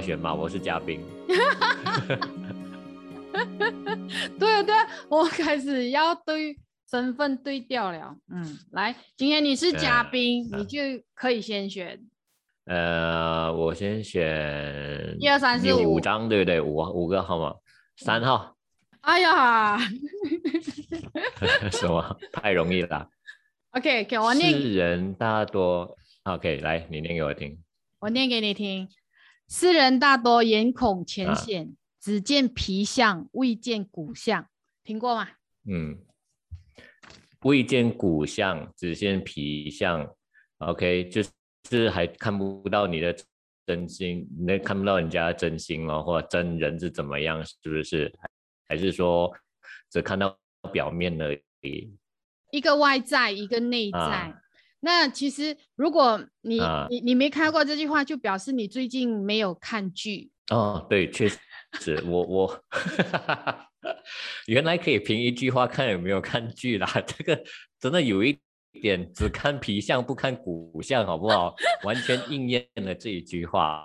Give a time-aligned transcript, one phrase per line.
[0.00, 1.00] 选嘛，我是嘉宾。
[4.38, 6.56] 对啊对啊，我开始要对
[6.90, 8.16] 身份对调了。
[8.32, 10.78] 嗯，来，今天你是嘉呃宾，呃你就
[11.14, 12.00] 可以先选。
[12.64, 16.60] 呃，我先选一二三四五五张，对不对？
[16.60, 17.54] 五五个号码，
[17.96, 18.56] 三号，
[19.00, 19.78] 哎呀
[21.72, 22.18] 什么？
[22.32, 23.08] 太容易了。
[23.70, 27.58] ，OK，给我念，世人大多，OK，来，你念给我听。
[28.00, 28.88] 我念给你听。
[29.48, 34.46] 世人大多眼孔浅啊显，只见皮相，未见骨相。
[34.84, 35.28] 听过吗？
[35.66, 35.98] 嗯，
[37.42, 40.14] 未见骨相，只见皮相。
[40.58, 41.22] OK，就
[41.70, 43.16] 是还看不到你的
[43.66, 48.12] 真心，那看不到人家的真心哦，或者真人是怎么样，是不是？
[48.68, 49.32] 还是说
[49.90, 50.38] 只看到
[50.70, 51.90] 表面而已？
[52.50, 53.98] 一个外在，一个内在。
[53.98, 54.42] 啊
[54.80, 60.30] 那其实，如果你、啊你你没看过这句话，就表示你最近没有看剧。
[60.50, 62.64] 哦，对，确实，我我
[64.46, 67.42] 原来可以凭一句话看有没有看剧啦，这个
[67.78, 68.38] 真的有一
[68.80, 71.54] 点只看皮相不看骨相，好不好？
[71.84, 73.84] 完全应验了这一句话。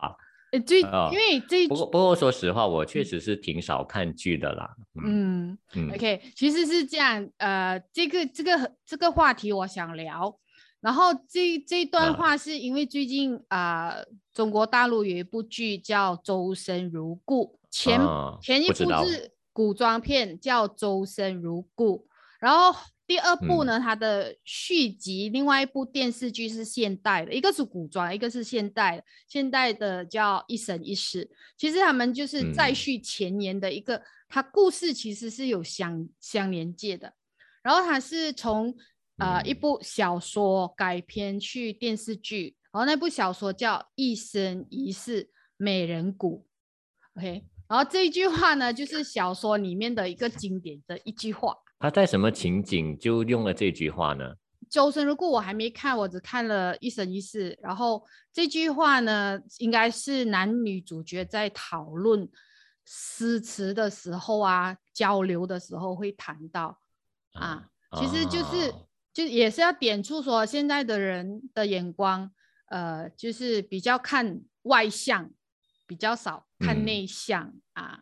[0.52, 4.70] 呃，最、啊因为这一不过不过说实话，我确实是挺少看剧的啦。
[5.04, 5.58] 嗯
[5.94, 10.38] OK，其实是这样，呃，这个这个这个话题我想聊，
[10.84, 22.00] 然后这这一段啊话是因为最近啊、呃中国大陆有一部剧叫《周生如故》，前、啊前一部是古装片叫《周生如故》，
[22.40, 23.68] 然后第二部嗯。
[23.68, 32.76] 呢，它的续集，另外一部电视剧是现代的，一个是古装，一个是现代的，现代的叫《一生一世》，其实他们就是再嗯。
[32.76, 37.14] 续前言的一个，它故事其实是有相相连接的，
[37.62, 38.76] 然后它是从
[39.18, 46.46] 呃一嗯部小说改编去电视剧，然后那部小说叫《一生一世美人谷》
[47.20, 51.56] ，OK，然后这一句话呢，就是小说里面的一个经典的一句话。
[51.80, 54.34] 他在什么情景就用了这句话呢？
[54.70, 57.56] 周生如故我还没看，我只看了一生一世。
[57.62, 62.28] 然后这句话呢，应该是男女主角在讨论
[62.86, 66.80] 诗词的时候啊，交流的时候会谈到
[67.34, 67.68] 啊。
[68.00, 68.78] 其实就是、啊
[69.14, 72.32] 就也是要点出说，现在的人的眼光，
[72.70, 75.30] 呃，就是比较看外向，
[75.86, 78.00] 比较少看嗯内向、啊。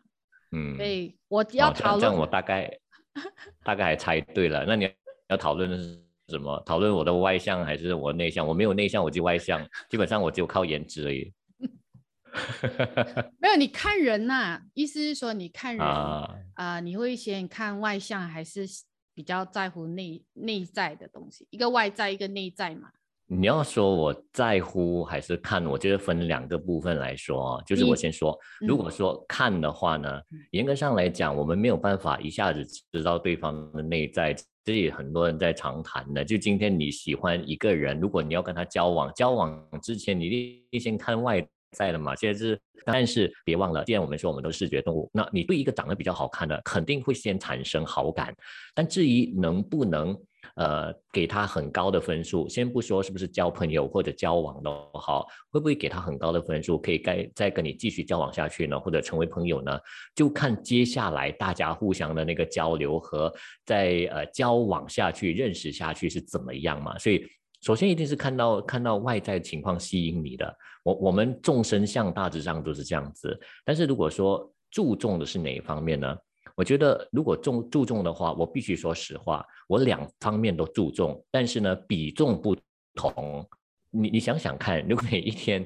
[0.54, 2.80] 嗯，所以我要讨论这样我大概
[3.64, 4.66] 大概还猜对了。
[4.66, 4.90] 那你
[5.28, 6.62] 要讨论的是什么？
[6.66, 8.48] 讨论我的外向还是我内向？
[8.48, 11.34] 我没有内向，我就外向，基本上我就靠颜值而已。
[13.40, 18.66] 没有你看人呐、意思是说你看人啊，啊、你会先看外向还是
[19.22, 21.48] 比较在乎内内在的东西？
[21.52, 22.90] 一个外在，一个内在嘛。
[23.28, 27.64] 你要说我在乎还是看，我觉得分两个部分来说啊。
[27.64, 36.26] 就是我先说，如嗯果说看的话呢嗯，严格上来讲，我们没有办法一下子知道对方的内在，这也很多人在常谈的。
[36.26, 42.16] 就今天你喜欢一个人，如果你要跟他交往，交往之前你一定先看外在的嘛。
[42.16, 48.34] 现在是，但是别忘了，既然我们说我们都视觉动物，那你对一个长得比较好看的，肯定会先产生好感。
[48.74, 50.18] 但至于能不能
[50.56, 59.80] 呃给他很高的分数，先不说是不是交朋友或者交往都好，会不会给他很高的分数，可以该再跟你继续交往下去呢，或者成为朋友呢？
[60.16, 63.32] 就看接下来大家互相的那个交流和
[63.66, 66.98] 在呃交往下去、认识下去是怎么样嘛。
[66.98, 67.26] 所以
[67.62, 70.58] 首先一定是看到看到外在情况吸引你的。
[70.84, 76.18] 我我们众生相大致上都是这样子，但是如果说注重的是哪一方面呢？
[76.56, 82.56] 我觉得如果重注重的话，我必须说实话，我两方面都注重，但是呢比重不
[82.94, 83.48] 同。
[83.90, 85.66] 你你想想看，如果每一天，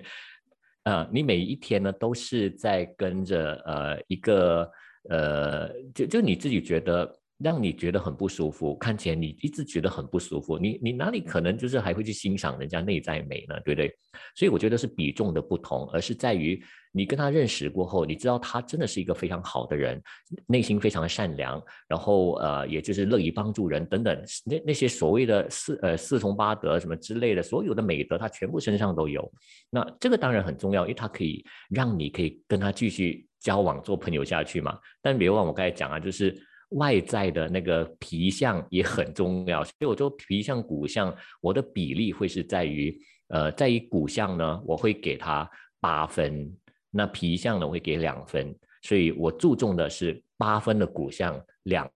[0.84, 4.70] 呃，你每一天呢都是在跟着呃一个
[5.10, 13.60] 呃，就就你自己觉得让你觉得很不舒服，看起来你一直觉得很不舒服，你你哪里可能就是还会去欣赏人家内在美呢？
[13.66, 13.94] 对不对？
[14.36, 20.02] 所以我觉得是比重的不同，而是在于你跟他认识过后，你知道他真的是一个非常好的人，
[20.48, 29.30] 内心非常善良，然后呃，也就是乐于帮助人等等，那那些所谓的四呃四从八德什么之类的，所有的美德他全部身上都有。
[29.70, 34.80] 那这个当然很重要，因为他可以让你可以跟他继续交往做朋友下去嘛。
[35.02, 36.34] 但别忘我刚才讲啊，就是。
[36.76, 42.98] 外在的那个皮相也很重要，所以我说皮相骨相，我的比例会是在于，
[43.30, 45.50] 呃，在于骨相呢，我会给他
[45.80, 46.52] 八分，
[46.92, 51.90] 那皮相呢我会给两分，所以我注重的是八分的骨相，两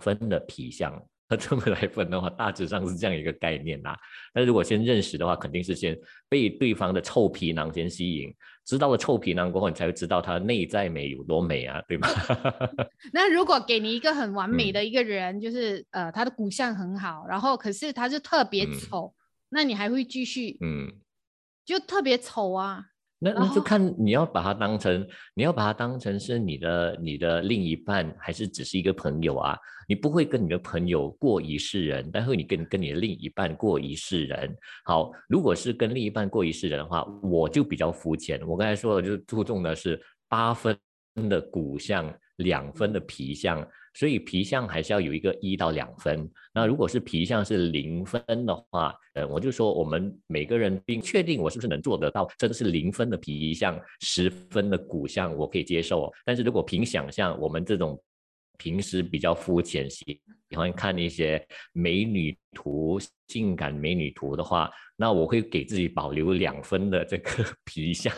[0.00, 0.92] 分的皮相。
[1.26, 3.98] 那这么来分的话，大致上是这样一个概念啦。
[4.34, 5.98] 那如果先认识的话，肯定是先
[6.28, 8.34] 被对方的臭皮囊先吸引，
[8.64, 12.08] 知道了臭皮囊过后，你才会知道它内在美有多美啊，对吗？
[13.12, 19.14] 那如果给你一个很完美的一个人，就是呃他的骨相很好，然后可是他就特别丑，
[19.50, 20.56] 那你还会继续？
[20.60, 20.90] 嗯，
[21.64, 22.86] 就特别丑啊。
[23.24, 29.58] 那那就看你要把它当成，你要把它当成是你的你的另一半，还是只是一个朋友啊？
[29.88, 34.54] 你不会跟你的朋友过一世人，但是你跟跟你的另一半过一世人。
[34.84, 38.46] 好，如果是跟另一半过一世人的话，我就比较肤浅。
[38.46, 39.98] 我刚才说的就是注重的是
[40.28, 40.78] 八分
[41.30, 43.66] 的骨相，两分的皮相。
[43.94, 46.28] 所以皮相还是要有一个一到两分。
[46.52, 56.12] 那如果是皮相是零分的话，呃，我就说我们每个人并确定我是不是能做得到，真的是零分的皮相，十分的骨相，我可以接受。
[56.24, 57.98] 但是如果凭想象，我们这种。
[58.58, 60.20] 平时比较肤浅，喜
[60.50, 62.98] 喜欢看一些美女图、
[63.28, 68.14] 性感美女图的话，那我会给自己保留两分的这个 皮相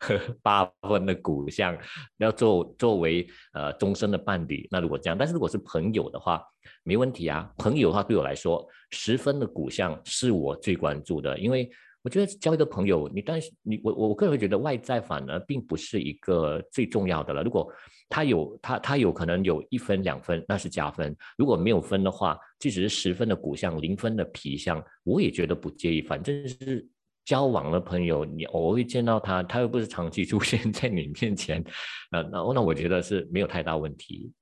[0.00, 1.76] 和八分的骨相，
[2.18, 4.66] 要作作为呃终身的伴侣。
[4.70, 6.42] 那如果这样，但是如果是朋友的话，
[6.82, 7.50] 没问题啊。
[7.58, 11.70] 朋友的话对我来说，十分的骨相是我最关注的，因为。
[12.02, 17.42] 我觉得交一个朋友，你但是你我我个人会觉得外在反而并不是一个最重要的了。
[17.42, 17.70] 如果
[18.08, 26.00] 他有他他有可能有一分两分，那是加分；如果没有分的话，即使是十分的骨相，零分的皮相，我也觉得不介意。
[26.00, 26.86] 反正是
[27.24, 31.62] 交往的朋友，你偶尔会见到他，他又不是长期出现 在你面前，
[32.10, 34.32] 那那那我觉得是没有太大问题。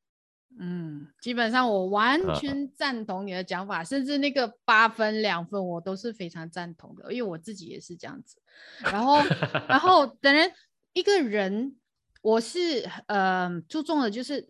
[0.59, 8.41] 嗯，基本上我完全赞同你的讲法，甚至那个八分两分我都是非常赞同的，因为我自己也是这样子。
[8.81, 9.19] 然后，
[9.69, 10.51] 然后等人
[10.95, 11.77] 一个人，
[12.23, 14.49] 我是呃注重的就是，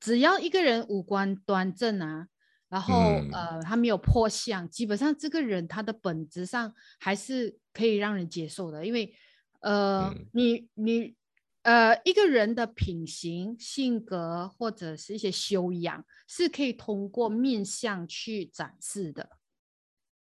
[0.00, 2.26] 只要一个人五官端正啊，
[2.68, 2.94] 然后
[3.32, 9.14] 呃他没有破相，基本上这个人他的本质上还是可以让人接受的，因为
[9.60, 11.14] 呃你你。
[11.66, 19.28] 呃，一个人的品行、性格或者是一些修养，是可以通过面相去展示的。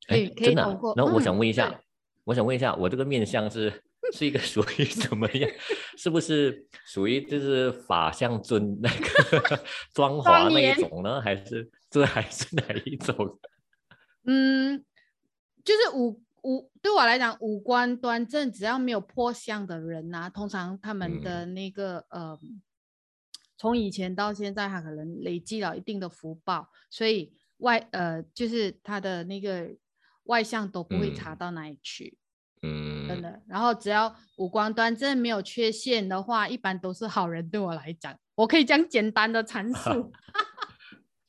[0.09, 0.79] 哎，真的？
[0.95, 1.81] 那我想问一下，
[2.25, 3.83] 我想问一下，我这个面相是
[4.13, 5.51] 是一个 属于怎么样？
[5.97, 9.65] 是不是属于就是法相尊那个
[9.95, 11.19] 装华那一种呢？
[11.23, 13.39] 还是这还是哪一种？
[14.29, 14.85] 嗯，
[15.65, 16.21] 就是五。
[16.43, 22.39] 五对我来讲，五官端正，只要没有破相的人呐，通常他们的那个呃，
[23.57, 29.71] 从以前到现在，他可能累积了一定的福报，所以外呃，就是他的那个
[30.25, 32.19] 外相都不会差到哪里去，
[32.63, 33.41] 嗯，真的。
[33.47, 37.49] 然后只要五官端正，没有缺陷的话，一般都是好人。
[37.49, 40.13] 对我来讲，我可以讲简单的阐述。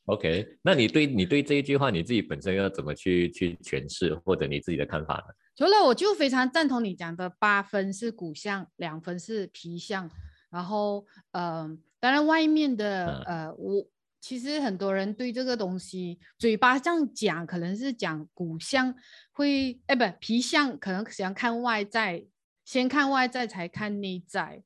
[0.06, 5.34] OK，那你对你对这一句话，你自己本身要怎么去去诠释，或者你自己的看法呢？
[5.56, 10.10] 除了我就非常赞同你讲的，八分是骨相，两分是皮相。
[10.50, 11.70] 然后，呃，
[12.00, 13.88] 当然外面的，呃，我
[14.20, 18.94] 其实很多人对这个东西嘴巴这样讲，可能是讲骨相
[19.32, 22.26] 会，哎，不，皮相可能想看外在，
[22.66, 24.64] 先看外在才看内在。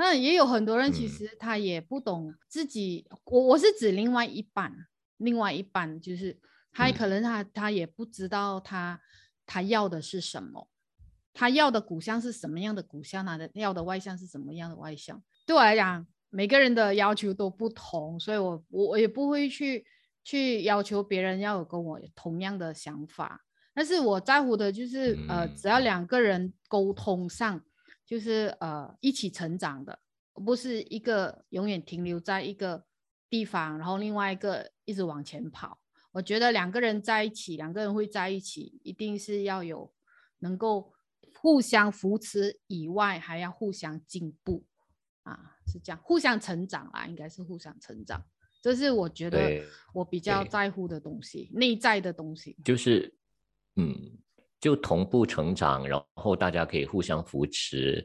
[0.00, 3.04] 那也有很多人，其实他也不懂自己。
[3.24, 4.72] 我我是指另外一半，
[5.16, 6.38] 另外一半就是
[6.70, 9.00] 他可能他他也不知道他
[9.44, 10.68] 他要的是什么，
[11.34, 15.20] 他要的骨相是什么样的骨相，他的要的外相是什么样的外相。
[15.44, 19.84] 对我来讲，每个人的要求都不同，所以我我我也不会去
[20.22, 23.44] 去要求别人要有跟我同样的想法。
[23.74, 27.60] 但是我在乎的就是呃，只要两个人沟通上。
[28.08, 30.00] 就是呃一起成长的，
[30.32, 32.86] 不是一个永远停留在一个
[33.28, 35.78] 地方，然后另外一个一直往前跑。
[36.12, 39.92] 我觉得两个人在一起，两个人会在一起，一定是要有
[40.38, 40.94] 能够
[41.34, 44.64] 互相扶持以外，还要互相进步
[45.24, 48.24] 啊，是这样，互相成长啊，应该是互相成长。
[48.62, 49.62] 这是我觉得
[49.92, 52.56] 我比较在乎的东西，内在的东西。
[52.64, 53.14] 就是，
[53.76, 54.18] 嗯。
[54.60, 58.04] 就同步成长，然后大家可以互相扶持，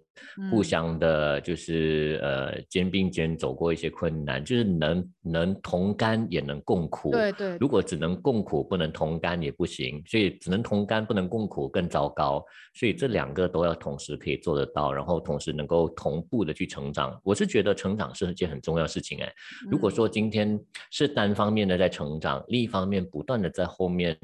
[0.51, 7.09] 互相的，就是呃肩并肩走过一些困难，就是能能同甘也能共苦。
[7.09, 7.57] 对对。
[7.59, 12.45] 如果只能共苦不能同甘也不行，所以只能同甘不能共苦更糟糕。
[12.75, 17.19] 所以这两个都要同时可以做得到，然后同时能够同步的去成长。
[17.23, 19.33] 我是觉得成长是一件很重要的事情哎。
[19.71, 20.59] 如果说今天
[20.91, 24.15] 是单方面的在成长，另一方面不断的在后面。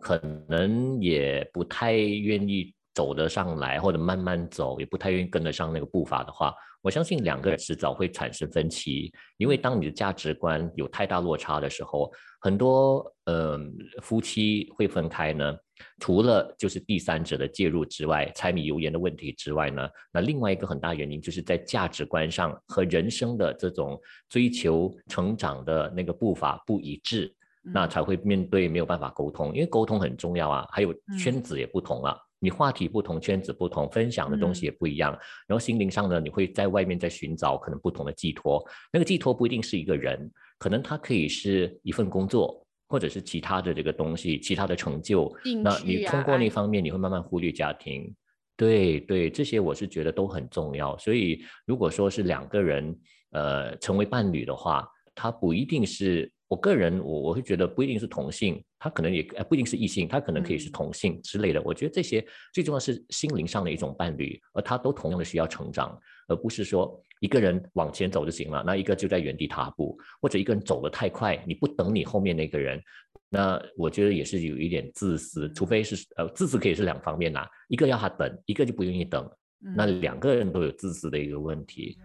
[0.00, 6.52] 可能也不太愿意走得上来，或者慢慢走，也不太愿意跟得上那个步伐的话，
[6.82, 9.12] 我相信两个人迟早会产生分歧。
[9.36, 13.58] 因为当你的价值观有太大落差的时候，很多呃
[14.02, 15.56] 夫妻会分开呢。
[15.98, 29.54] 除了就是第三者的介入之外，柴米油盐的问题之外呢，那另外一个很大原因就是在价值观上和人生的这种追求成长的那个步伐不一致，那才会面对没有办法沟通。
[29.54, 32.16] 因为沟通很重要啊，还有圈子也不同了。
[32.42, 35.12] 你话题不同，圈子不同，分享的东西也不一样。
[35.46, 38.64] 然后心灵上呢，你会在外面在寻找可能不同的寄托。
[38.90, 45.30] 那个寄托不一定是一个人，可能它可以是一份工作，或者是其他的这个东西，其他的成就。
[45.62, 48.10] 那你通过那方面，你会慢慢忽略家庭。
[48.56, 50.96] 对对，这些我是觉得都很重要。
[50.96, 52.98] 所以如果说是两个人
[53.32, 56.32] 呃成为伴侣的话，他不一定是。
[56.50, 61.62] 我个人，我我会觉得不一定是同性，他可能也呃不一定是异性，他可能可以是同性之类的。
[61.62, 72.82] 我觉得这些最重要是心灵上的一种伴侣，而他都同样的需要成长，而不是说一个人往前走就行了，那一个就在原地踏步，或者一个人走得太快，你不等你后面那个人，
[73.28, 75.48] 那我觉得也是有一点自私。
[75.52, 79.30] 除非是呃自私可以是两方面呐，一个要他等，一个就不愿意等，
[79.76, 81.96] 那两个人都有自私的一个问题。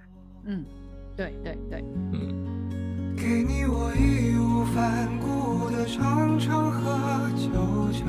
[0.46, 0.64] 嗯，
[1.18, 1.84] 对对对，
[2.14, 2.55] 嗯。
[3.28, 7.50] 给你我义无反顾的长长和久
[7.92, 8.06] 久，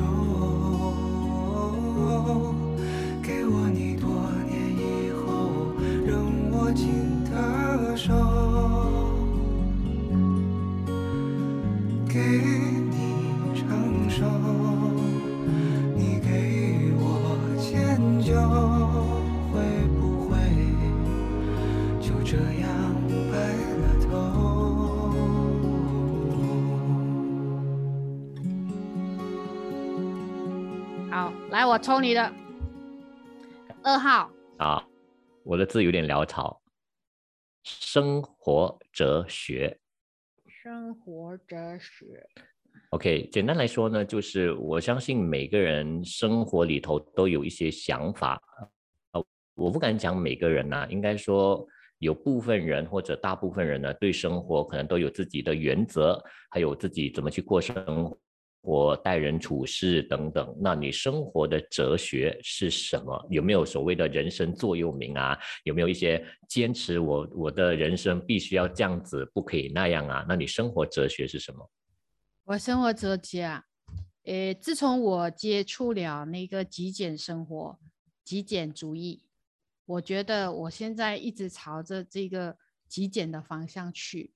[3.23, 4.11] 给我你多
[4.47, 5.73] 年以后
[6.05, 8.13] 仍握紧的手，
[12.07, 12.21] 给
[12.91, 14.23] 你成熟，
[31.57, 32.31] 来，我抽你的
[33.83, 34.87] 二号啊！
[35.43, 36.61] 我的字有点潦草。
[37.65, 39.81] 生活哲学，
[40.47, 42.29] 生活哲学。
[42.91, 48.39] OK，简单来说呢，就是我相信每个人生活里头都有一些想法。
[49.13, 51.67] 呃，我不敢讲每个人呐，应该说
[52.01, 58.19] 有部分人或者大部分人呢，对生活可能都有自己的原则，还有自己怎么去过生活。
[58.67, 63.27] 我待人处事等等，那你生活的哲学是什么？
[63.31, 65.39] 有没有所谓的人生座右铭啊？
[65.63, 70.27] 有没有一些坚持我我的人生必须要这样子，不可以那样啊？
[70.29, 71.71] 那你生活哲学是什么？
[72.43, 73.63] 我生活哲学啊，
[74.25, 77.79] 诶，自从我接触了那个极简生活、
[78.25, 79.23] 极简主义，
[79.85, 82.57] 我觉得我现在一直朝着这个
[82.89, 84.33] 极简的方向去，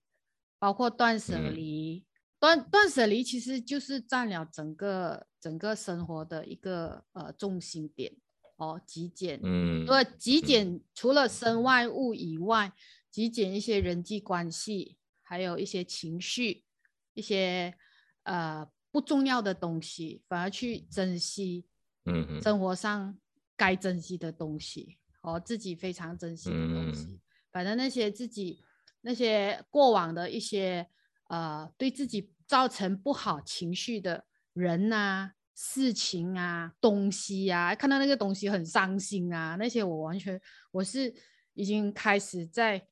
[0.61, 2.05] 包括断舍离。
[2.41, 8.17] 断断舍离其实就是占了整个整个生活的一个呃重心点
[8.57, 12.73] 哦，极简，嗯，对，极简除了身外物以外，
[13.11, 16.65] 极简一些人际关系，还有一些情绪，
[17.13, 17.75] 一些
[18.23, 21.67] 呃不重要的东西，反而去珍惜，
[22.07, 23.19] 嗯，生活上
[23.55, 27.21] 该珍惜的东西，哦，自己非常珍惜的东西，
[27.53, 28.63] 反正那些自己
[29.03, 30.89] 那些过往的一些。
[31.31, 40.41] 呃，对自己造成不好情绪的人呐、事情啊、东西呀，看到那个东西很伤心啊，那些我完全
[40.73, 41.15] 我是
[41.55, 42.89] 已经开始在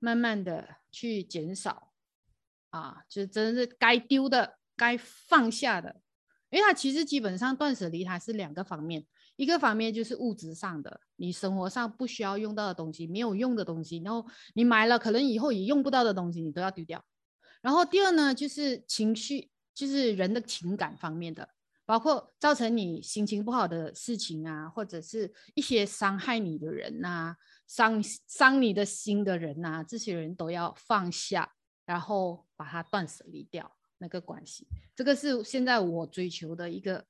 [0.00, 1.92] 慢慢的去减少
[2.70, 6.00] 啊，就真的是该丢的、该放下的，
[6.50, 9.06] 因为它其实基本上断舍离它是两个方面，
[9.36, 17.04] 一个方面就是物质上的，你生活上不需要用到的东西、没有用的东西，然后你买了可能以后也用不到的东西，你都要丢掉。
[17.60, 21.48] 然后第二呢，就是情绪，就是人的情感方面的，
[21.84, 27.36] 包括造成你心情不好的事情啊，或者是一些伤害你的人呐，
[27.66, 31.52] 伤伤你的心的人呐，这些人都要放下，
[31.84, 34.68] 然后把它断舍离掉那个关系。
[34.94, 37.04] 这个是现在我追求的一个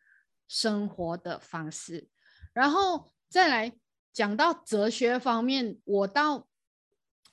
[0.49, 2.09] 生活的方式。
[2.55, 3.79] 然后再来
[4.13, 6.49] 讲到哲学方面，我到。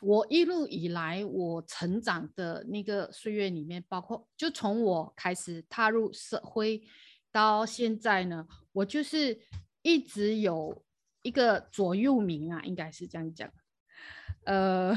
[0.05, 6.83] 我一路以来，我成长的那个岁月里面，包括就从我开始踏入社会
[7.31, 9.41] 到现在呢，我就是
[9.81, 10.85] 一直有
[11.23, 13.51] 一个左右铭啊，应该是这样讲。
[14.43, 14.95] 呃，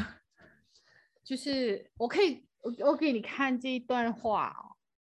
[1.25, 4.55] 就是我可以，我我给你看这一段话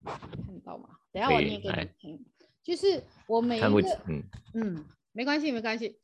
[0.03, 0.17] 哦，
[0.47, 0.97] 看到吗？
[1.11, 2.25] 等下我念给你听。
[2.63, 4.23] 就是我每一个，嗯
[4.55, 5.99] 嗯，没关系没关系，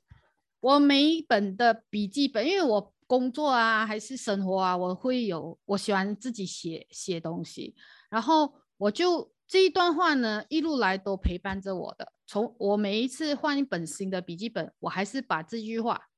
[0.59, 2.93] 我每一本的笔记本，因为我。
[3.07, 7.73] 工作啊，还是生活啊，我会有，我喜欢自己写写东西，
[8.09, 12.11] 然后我就这一段话呢，一路来都陪伴着我的。
[12.25, 16.09] 从我每一次换一本新的笔记本，我还是把这句话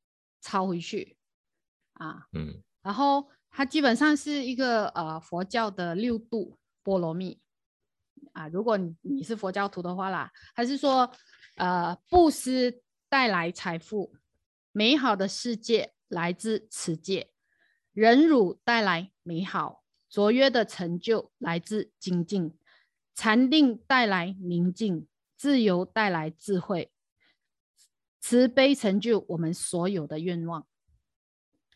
[0.42, 1.16] 抄回去
[1.94, 2.28] 啊。
[2.34, 7.40] 嗯然后它基本上是一个呃佛教的六度波罗蜜
[8.34, 8.48] 啊。
[8.48, 11.12] 如果你你是佛教徒的话啦，还是说
[11.58, 14.16] 呃布施带来财富，
[14.72, 17.30] 美好的世界来自持戒，
[17.94, 22.58] 忍辱带来美好，卓越的成就来自精进，
[23.16, 26.92] 禅定带来宁静，自由带来智慧，
[28.20, 30.68] 慈悲成就我们所有的愿望。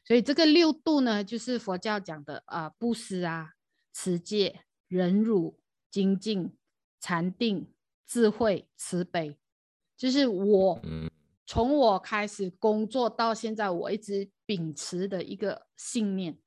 [0.03, 3.53] 所以这个六度呢，就是佛教讲的啊、布施啊、
[3.93, 6.57] 持戒、忍辱、精进、
[6.99, 7.71] 禅定、
[8.05, 9.37] 智慧、慈悲，
[9.95, 10.81] 就是我
[11.45, 16.37] 从我开始工作到现在，我一直秉持的一个信念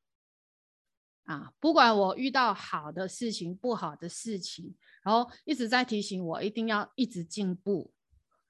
[1.24, 7.92] 啊，不管我遇到好的事情、不好的事情，然后一直在提醒我一定要一直进步，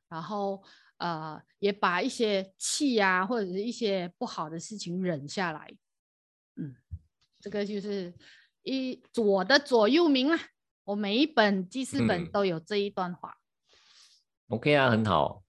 [0.08, 0.62] 然后
[0.98, 5.74] 呃，也把一些气啊或者是一些不好的事情忍下来。
[6.56, 6.76] 嗯，
[7.40, 8.14] 这个就是
[8.62, 10.38] 一我的左右铭啦。
[10.84, 13.38] 我每一本记事本嗯都有这一段话。
[14.48, 15.42] ，OK 啊，很好。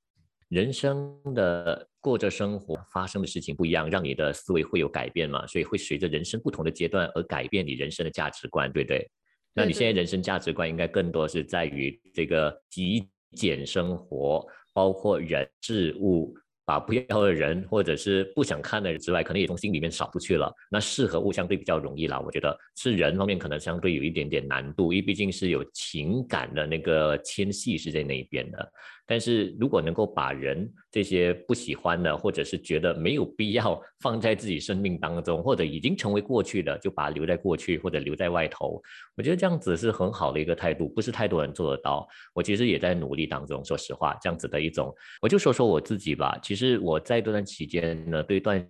[0.50, 9.10] 人生的过着生活，发生的事情不一样，让你的思维会有改变嘛，所以会随着人生不同的阶段而改变你人生的价值观，对不对？
[9.54, 20.54] 那你现在人生价值观应该更多是在于这个极简生活，包括人事物，把不要的人或者是不想看的人之外，可能也从心里面扫出去了。
[20.72, 28.72] 那事和物相对比较容易啦，我觉得是人方面可能相对有一点点难度，因为毕竟是有情感的那个牵系是在那一边的。
[29.08, 38.82] 但是如果能够把人这些不喜欢的，或者是觉得没有必要放在自己生命当中，或者已经成为过去的，就把它留在过去，或者留在外头。
[39.16, 42.06] 我觉得这样子是很好的一个态度，不是太多人做得到。
[42.34, 46.38] 我其实也在努力当中，说实话，这样子的一种，我就说说我自己吧。
[46.44, 48.70] 其实我在这段期间呢，对断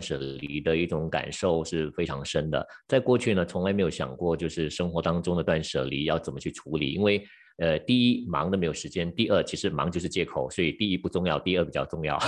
[0.00, 2.66] 舍离的一种感受是非常深的。
[2.86, 7.22] 在过去呢，从来没有想过就是生活当中的断舍离要怎么去处理，因为
[7.62, 12.18] 呃，第一忙的没有时间，第二其实忙就是借口，所以第一不重要，第二比较重要，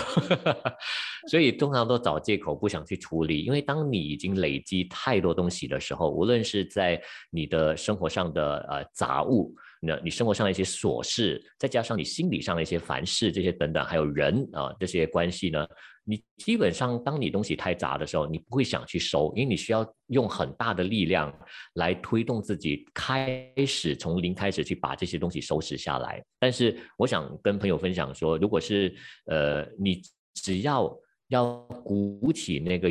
[1.29, 15.67] 所以通常都找借口不想去处理，因为当你已经累积太多东西的时候，无论是在你的生活上的呃杂物，那你生活上的一些琐事，再加上你心理上的一些烦事这些等等，还有人啊、这些关系呢，
[16.05, 21.33] 你基本上当你东西太杂的时候，你不会想去收，因为你需要用很大的力量
[21.75, 26.23] 来推动自己开始从零开始去把这些东西收拾下来。
[26.39, 28.95] 但是我想跟朋友分享说，如果是
[29.27, 30.03] 呃你
[30.35, 30.95] 只要
[31.29, 32.91] 要鼓起那个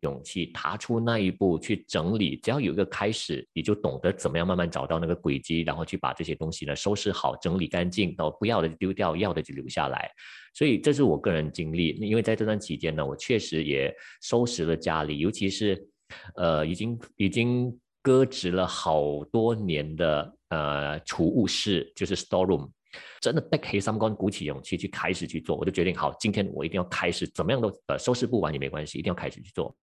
[0.00, 10.10] 勇气，踏出那一步去整理，只要有一个开始，你就懂得怎么样慢慢找到那个轨迹，然后去把这些东西呢收拾好、整理干净，然后不要的丢掉，要的就留下来。
[10.54, 15.86] 所以这是我个人经历，因为在这段期间呢，我确实也收拾了家里，尤其是
[16.34, 22.70] 呃已经已经搁置了好多年的呃储物室，就是 store room。
[23.20, 29.74] 真的背起三观，鼓起勇气去开始去做，我就决定好，今天我一定要开始，怎么样都呃收拾不完也没关系，一定要开始去做。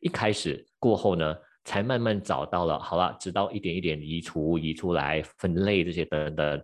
[0.00, 6.62] 一开始过后呢，才慢慢找到了，好了，直到一点一点移除、移出来、分类这些等等，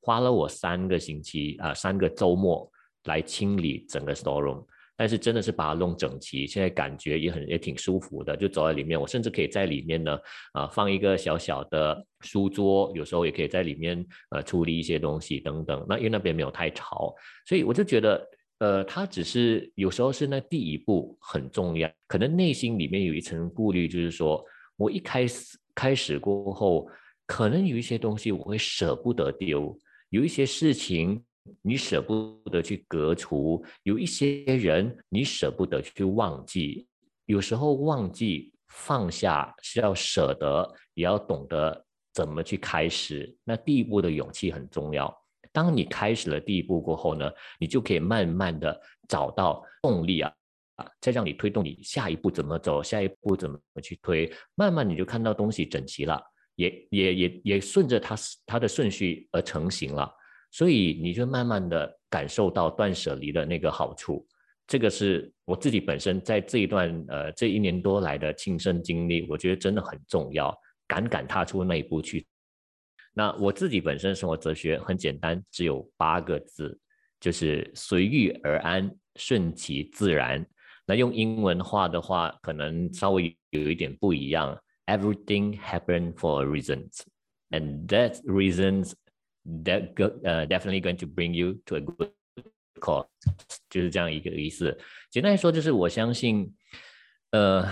[0.00, 2.70] 花了我三个星期啊、三个周末
[3.04, 4.64] 来清理整个 store room。
[4.98, 10.18] 但是真的是把它弄整齐，现在感觉也很也挺舒服的，就走在里面，我甚至可以在里面呢，
[10.54, 15.86] 啊、放一个小小的书桌，有时候也可以在里面呃处理一些东西等等。
[15.88, 17.14] 那因为那边没有太吵，
[17.46, 24.44] 所以我就觉得，呃，它只是有时候是那第一步很重要，可能内心里面有一层顾虑，就是说
[24.76, 26.90] 我一开始开始过后，
[27.24, 29.78] 可能有一些东西我会舍不得丢，
[30.10, 31.22] 有一些事情。
[31.62, 36.86] 你舍不得去革除，有一些人你舍不得去忘记。
[37.26, 41.84] 有时候忘记放下是要舍得，也要懂得
[42.14, 43.36] 怎么去开始。
[43.44, 45.14] 那第一步的勇气很重要。
[45.52, 50.32] 当你开始了第一步过后呢，你就可以慢慢的找到动力啊，
[50.76, 54.30] 啊，再让你推动你下一步怎么走，下一步怎么去推。
[54.54, 56.22] 慢慢你就看到东西整齐了，
[56.54, 60.10] 也也也也顺着它它的顺序而成型了。
[60.58, 64.26] 所以你就慢慢的感受到断舍离的那个好处，
[64.66, 70.52] 这个是我自己本身在这一段呃这一年多来的亲身经历，我觉得真的很重要，
[70.88, 72.26] 敢敢踏出那一步去。
[73.14, 76.76] 那我自己本身生活哲学很简单，只有八个字，
[77.20, 80.44] 就是随遇而安，顺其自然。
[80.84, 86.88] 那用英文话的话，可能稍微有一点不一样，Everything happen for a reason。
[87.50, 88.94] and that reasons
[89.64, 92.10] that go, uh, definitely going to bring you to a good
[92.80, 93.06] cause，
[93.70, 94.76] 就是这样一个意思。
[95.10, 96.54] 简单来说，就是我相信，
[97.30, 97.66] 呃，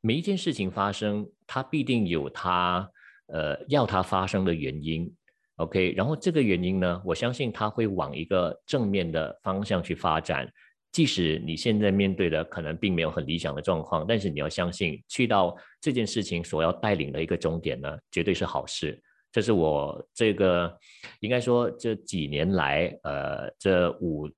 [0.00, 2.90] 每一件事情发生，它必定有它
[3.26, 5.12] 呃要它发生的原因。
[5.56, 10.50] OK，然后这个原因呢，我相信它会往一个正面的方向去发展。
[10.90, 19.00] 即使你现在面对的可能并没有很理想的状况，但是你要相信，去到这件事情所要带领的一个终点呢，绝对是好事。
[19.32, 20.78] 这是我这个
[21.20, 24.28] 应该说这几年来，呃，这五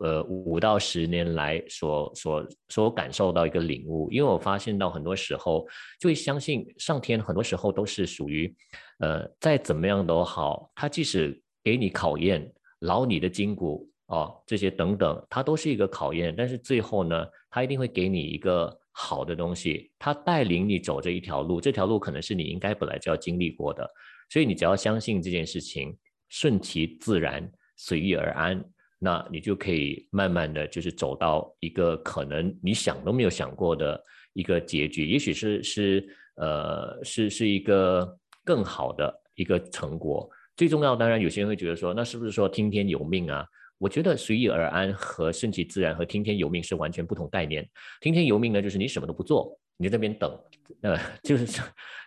[0.00, 4.10] 呃五到十年来所所所感受到一个领悟。
[4.10, 5.66] 因为我发现到很多时候，
[6.00, 8.52] 就会相信上天很多时候都是属于，
[9.00, 12.50] 呃，再怎么样都好，他即使给你考验，
[12.80, 13.86] 劳你的筋骨。
[14.10, 23.88] 哦，这些等等，它都是一个考验，但是最后呢，它一定会给你一个好的东西，它带领你走这一条路，这条路可能是你应该本来就要经历过的，
[24.30, 25.94] 所以你只要相信这件事情，
[26.28, 28.64] 顺其自然，随遇而安，
[28.98, 40.30] 那你就可以慢慢的就是走到一个可能你想都没有想过的一个结局，也许是是呃是是一个更好的一个成果。
[40.56, 43.44] 最重要，当然有些人会觉得说，那是不是说听天由命啊？
[43.78, 47.66] 我觉得随遇而安和顺其自然和听天由命是完全不同概念。
[48.02, 50.38] 听天由命呢，就是你什么都不做，你在那边等，
[50.82, 51.62] 呃， 就是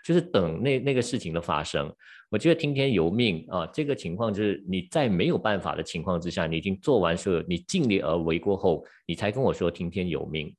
[0.06, 1.92] 就是等那那个事情的发生。
[2.30, 10.56] 我觉得听天由命啊，这个情况就是你在没有办法的情况之下，你已经做完所有，你尽力而为过后，你才跟我说听天由命。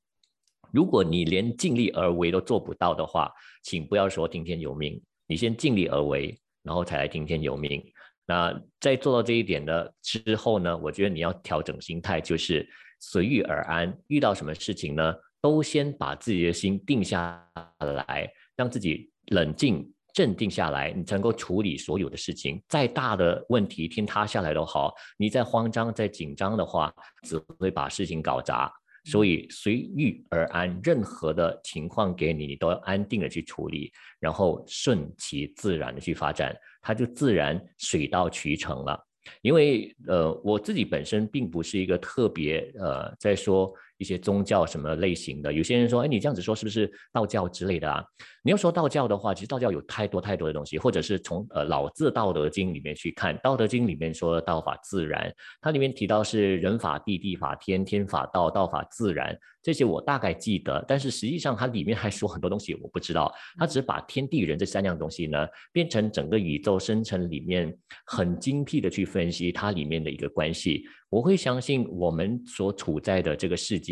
[0.71, 3.31] 如果你连尽力而为都做不到的话，
[3.63, 7.81] 请不要说听天由命，你先尽力而为，然后才来听天由命。
[8.25, 12.67] 那在做到这一点的之后呢，我觉得你要调整心态，就是
[12.99, 13.97] 随遇而安。
[14.07, 15.13] 遇到什么事情呢，
[15.45, 17.39] 都先把自己的心定下
[17.79, 22.59] 来，让自己冷静、镇定下来，你才能够处理所有的事情。
[22.67, 28.73] 再大的问题天塌下来都好，你再慌张、再紧张的话，只会把事情搞砸。
[29.03, 38.99] 所以随遇而安，任何的情况给你，你都要安定的去处理，然后顺其自然的去发展，它就自然水到渠成了。
[39.43, 43.71] 因为呃，我自己本身并不是一个特别呃，在说。
[43.97, 48.03] 一些宗教什么类型的，有些人说，哎，你这样子说是不是道教之类的啊？
[48.43, 70.85] 你要说道教的话，其实道教有太多太多的东西，或者是从呃老字《道德经》里面去看，《道德经》里面说道法自然，它里面提到是人法地，地法天，天法道，道法自然，这些我大概记得，但是实际上它里面还说很多东西我不知道，它只是把天地人这三样东西呢，变成整个宇宙生成里面很精辟的去分析它里面的一个关系。
[71.09, 73.84] 我会相信我们所处在的这个世界，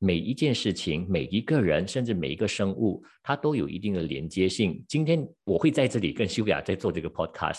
[0.00, 4.84] 每一件事情、每一个人，甚至每一个生物，它都有一定的连接性。
[4.88, 7.58] 今天我会在这里跟修雅在做这个 podcast，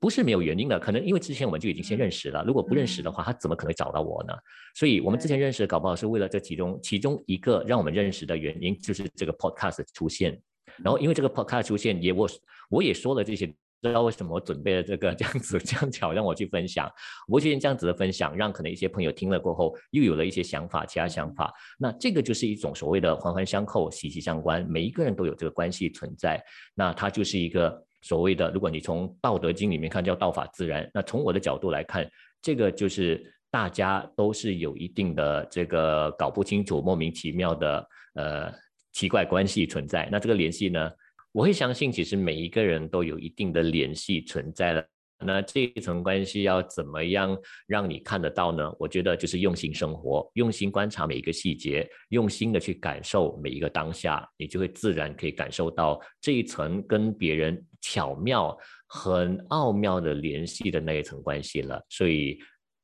[0.00, 0.80] 不是没有原因的。
[0.80, 4.34] 可能因为之前我们就已经先认识了，如果不认识的话，他怎么可能找到我呢？
[4.74, 10.36] 所以，我们之前认识，搞不好是为了这其中其中一个让我们认识的原因，就是这个 podcast 出现。
[10.82, 12.28] 然后，因为这个 podcast 出现，也我
[12.68, 13.54] 我也说了这些。
[13.82, 16.90] 知道为什么我准备了这个 这样子这样巧让我去分享，
[17.28, 21.52] 我觉得这样子的分享，让可能一些朋友听了过后又有了一些想法，其他想法。
[21.78, 26.42] 那这个就是一种所谓的环环相扣、息息相关，每一个人都有这个关系存在。
[26.74, 32.08] 那它就是一个所谓的，如果你从《道德经》里面看叫道法自然，那从我的角度来看，
[32.40, 38.52] 这个就是大家都是有一定的这个搞不清楚、莫名其妙的呃
[38.92, 40.08] 奇怪关系存在。
[40.10, 40.90] 那这个联系呢？
[41.36, 44.82] 我会相信，其实每一个人都有一定的联系存在了。
[45.18, 48.74] 那这一层关系要怎么样让你看得到呢？
[48.78, 61.84] 我觉得就是用心生活，用心观察每一个细节，用心的去感受每一个当下，你就会自然可以感受到这一层跟别人巧妙、很奥妙的联系的那一层关系了。
[61.90, 62.38] 所以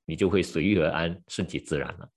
[0.05, 2.09] 你就会随遇而安，顺其自然了。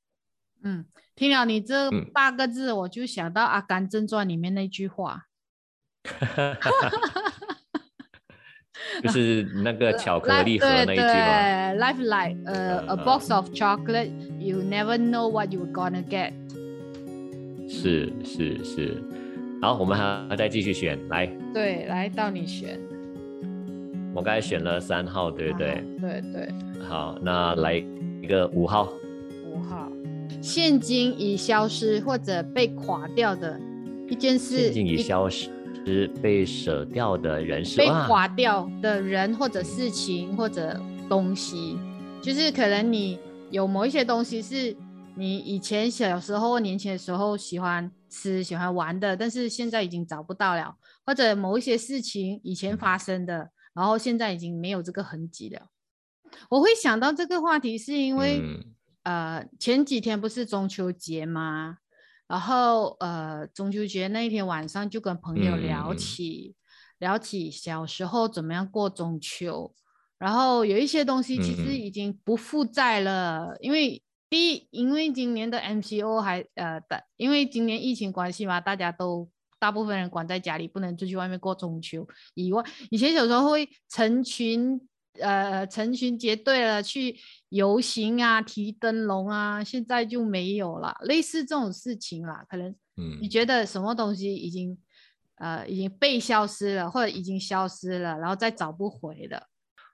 [0.63, 5.27] 嗯，听了你这八个字，我就想到《阿甘正传》里面那句话。
[9.03, 16.31] 就是那个巧克力盒那一句吗？Life like 呃，a box of chocolate, you never know what you're gonna get。
[17.67, 19.03] 是是是，
[19.61, 21.25] 好，我们还要再继续选，来。
[21.53, 22.79] 对，来到你选。
[24.13, 25.83] 我刚才选了三号，对不对？
[25.99, 26.47] 对对。
[26.87, 27.83] 好，那来
[28.21, 28.93] 一个五号。
[29.51, 29.91] 五号，
[30.41, 33.59] 现金已消失或者被垮掉的
[34.07, 34.65] 一件事。
[34.65, 35.49] 现金已消失。
[35.85, 41.77] 是被舍掉的人，被划掉的人或者事情或者东西，
[42.21, 43.19] 就是可能你
[43.51, 44.75] 有某一些东西是
[45.15, 55.67] 你以前小时候、年轻的时候喜欢吃、喜欢玩的，但是现在已经找不到了，或者某一些事情以前发生的，然后现在已经没有这个痕迹了。
[56.49, 58.63] 我会想到这个话题，是因为、嗯
[59.03, 61.77] 呃前几天不是中秋节吗？
[62.27, 65.97] 然后呃中秋节那一天晚上就跟朋友聊嗯。
[65.97, 66.55] 起、
[66.97, 69.73] 聊起小时候怎么样过中秋，
[70.17, 82.07] 然后有一些东西其实已经不复在了，因为第一，因为今年的 MCO 还呃的，因为今年疫情关系嘛，大家都大部分人关在家里，不能出去外面过中秋。
[82.33, 84.79] 以外，以前小时候会成群
[85.19, 87.17] 呃成群结队了去
[87.49, 90.95] 游行啊、提灯笼啊，现在就没有了。
[91.01, 94.77] 类似这种事情啦，可能嗯你嗯觉得什么东西已经
[95.35, 99.47] 呃已经被消失了，或者已经消失了，然后再找不回了。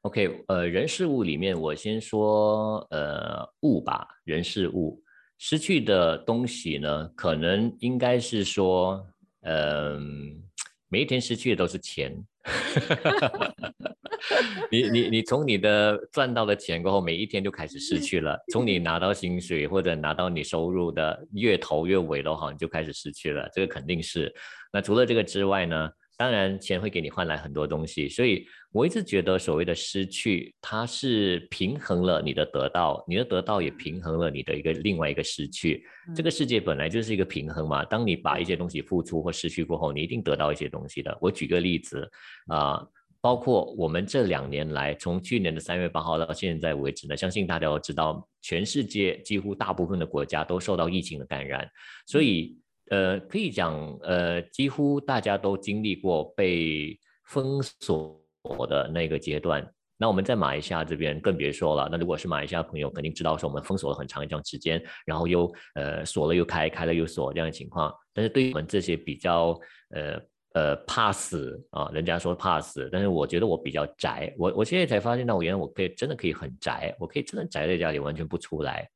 [0.03, 4.99] OK，呃，人事物里面，我先说呃物吧，人事物
[5.37, 9.05] 失去的东西呢，可能应该是说，
[9.41, 10.41] 嗯、
[10.87, 12.15] 每一天失去的都是钱。
[14.71, 18.37] 你你你从你的赚到的钱过后，每一天就开始失去了。
[18.51, 23.49] 从你拿到薪水或者拿到你收入的越头越尾的话，你就开始失去了。
[23.53, 24.33] 这个肯定是。
[24.71, 25.89] 那除了这个之外呢，
[26.21, 35.83] 当然钱会给你换来很多东西，所以我一直觉得所谓的失去，它是平衡了你的得到，你的得到也平衡了你的一个另外一个失去。
[36.15, 41.17] 这个世界本来就是一个平衡嘛，当你把一些东西付出或失去过后，你一定得到一些东西的。
[41.19, 42.07] 我举个例子
[42.45, 42.85] 啊、
[43.19, 51.67] 包括我们这两年来，从去年的三月八号到现在为止呢，相信大家都知道，全世界几乎大部分的国家都受到疫情的感染，
[52.05, 52.55] 所以
[52.89, 58.19] 呃，可以讲呃，几乎大家都经历过被封锁
[58.67, 59.65] 的那个阶段。
[59.97, 61.87] 那我们在马来西亚这边更别说了。
[61.91, 67.93] 那如果是马来西亚朋友，肯定知道说我们封锁了很长一段时间，然后又呃锁了又开，开了又锁这样的情况。
[68.11, 69.55] 但是对于我们这些比较
[69.91, 70.19] 呃
[70.53, 74.33] 呃怕死啊，人家说怕死，但是我觉得我比较宅。
[74.39, 78.89] 我我现在才发现到，我原来我可以真的可以很宅，我可以真的宅在家里完全不出来。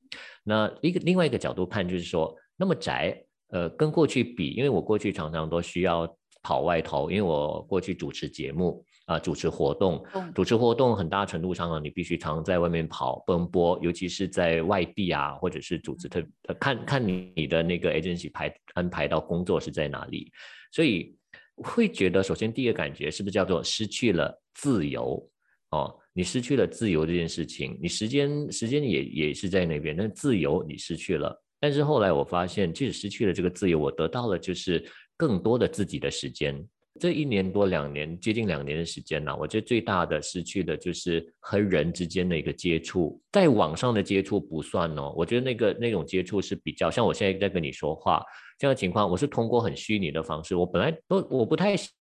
[0.44, 3.24] 那一个另外一个角度看，就是说那么宅，
[3.56, 6.06] 呃，跟过去比，因为我过去常常都需要
[6.44, 20.30] 跑外头，因为我过去主持节目啊、主持活动，主持活动很大程度上呢，你必须常在外面跑奔波，尤其是在外地啊，或者是组织特呃看看你你的那个 agency 排安排到工作是在哪里，
[20.74, 21.16] 所以
[21.64, 25.26] 会觉得，首先第一个感觉是不是叫做失去了自由
[25.72, 25.96] 哦？
[26.12, 31.42] 你失去了自由这件事情，你时间时间也也是在那边，但自由你失去了。
[31.60, 34.84] 但是后来我发现，即使失去了这个自由，我得到了就是
[35.18, 36.64] 更多的自己的时间。
[36.98, 45.14] 这一年多两年，接近两年的时间呢、我觉得最大的失去的就是和人之间的一个接触，在网上的接触不算哦。
[45.14, 48.24] 我觉得那个那种接触是比较像我现在在跟你说话
[48.58, 50.56] 这样的情况，我是通过很虚拟的方式。
[50.56, 51.92] 我本来都我不太喜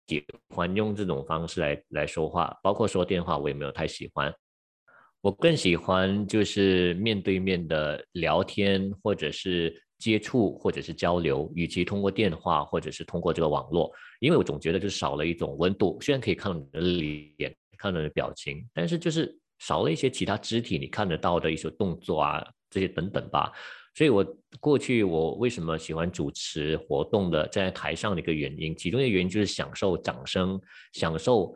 [0.55, 4.33] 欢用这种方式来来说话，包括说电话我也没有太喜欢。
[5.25, 15.97] 我更喜欢就是面对面的聊天，或者是接触，或者是交流，与其通过电话或者是通过这个网络，因为我总觉得就少了一种温度。
[15.99, 23.51] 虽然可以看到你的脸，看到你的表情，但是就是少了一些其他肢体你看得到的一些动作啊，这些等等吧。
[23.95, 24.23] 所以我
[24.59, 30.61] 过去我为什么喜欢主持活动的，站在台上的一个原因，其中一个原因就是享受掌声，
[30.93, 31.51] 享受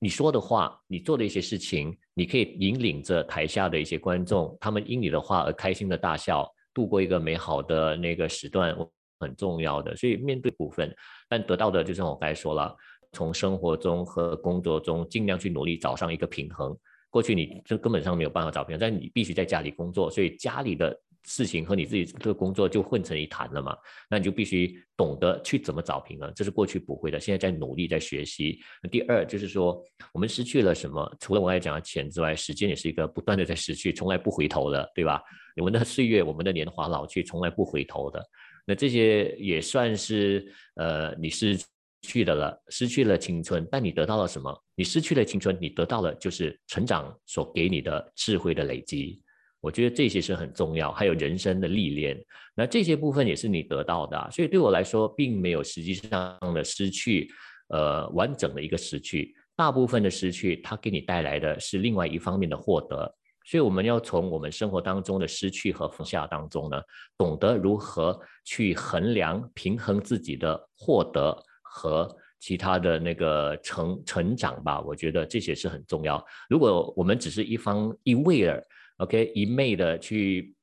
[0.00, 8.76] 你说的话，你做的一些事情，你可以引领着台下的一些观众，他们因你的话而开心的大笑，度过一个美好的那个时段，
[9.18, 9.96] 很重要的。
[9.96, 10.94] 所以面对部分，
[11.28, 12.76] 但得到的就像我刚才说了，
[13.12, 16.76] 从生活中和工作中尽量去努力找上一个平衡。
[17.08, 23.76] 过去你就根本上没有办法找平衡，但你必须在家里工作，所以家里的事情和你自己这个工作就混成一谈了嘛。
[24.10, 28.60] 那你就必须懂得去怎么找平衡，这是过去不会的，现在在努力在学习。
[28.90, 29.82] 第二就是说，
[30.12, 31.16] 我们失去了什么？
[31.20, 35.22] 除了我刚才讲的钱之外，时间也是一个不断的在失去，从来不回头的，对吧？
[35.56, 38.24] 我们的岁月，我们的年华老去，从来不回头的。
[38.64, 41.58] 那这些也算是呃，你失
[42.02, 44.56] 去的了，失去了青春，但你得到了什么？
[44.74, 49.20] 你失去了青春，你得到了就是成长所给你的智慧的累积。
[49.62, 52.22] 我觉得这些是很重要，还有人生的历练。
[52.54, 57.30] 那这些部分也是你得到的、所以对我来说，并没有实际上的失去，
[57.68, 59.34] 呃，完整的一个失去。
[59.54, 63.14] 大部分的失去，它给你带来的是另外一方面的获得。
[63.44, 66.80] 所以我们要从我们生活当中的失去和放下当中呢，
[67.16, 74.80] 懂得如何去衡量、平衡自己的获得和其他的那个成成长吧。
[74.80, 76.24] 我觉得这些是很重要。
[76.48, 78.64] 如果我们只是一方一味的
[79.02, 80.54] OK 一昧的去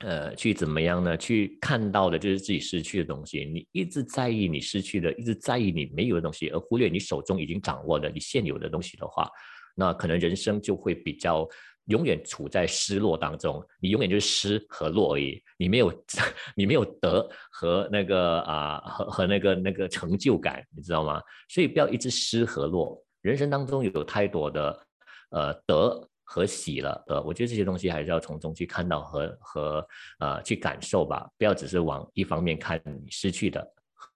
[0.00, 1.16] 呃，去怎么样呢？
[1.16, 3.46] 去看到的就是自己失去的东西。
[3.46, 9.26] 你一直在意你失去的，一直在意你没有的东西，而忽略你手中已经掌握的你现有的东西的话，
[9.74, 11.48] 那可能人生就会比较
[11.86, 13.64] 永远处在失落当中。
[13.80, 16.04] 你永远就是失和落而已，你没有
[16.54, 21.22] 你没有得和那个啊和和那个那个成就感，你知道吗？
[21.48, 23.02] 所以不要一直失和落。
[23.22, 24.86] 人生当中有太多的
[25.30, 26.06] 呃得。
[26.28, 33.64] 和喜了，呃，我觉得这些东西还是要从中去看到和和呃去感受吧，不要只是往一方面看你失去的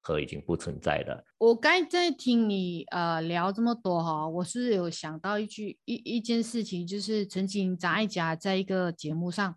[0.01, 1.25] 和已经不存在的。
[1.39, 9.55] 我刚才在听你呃聊这么多哈，我是有想到一句一一件事情，就是曾经张艾嘉在一个节目上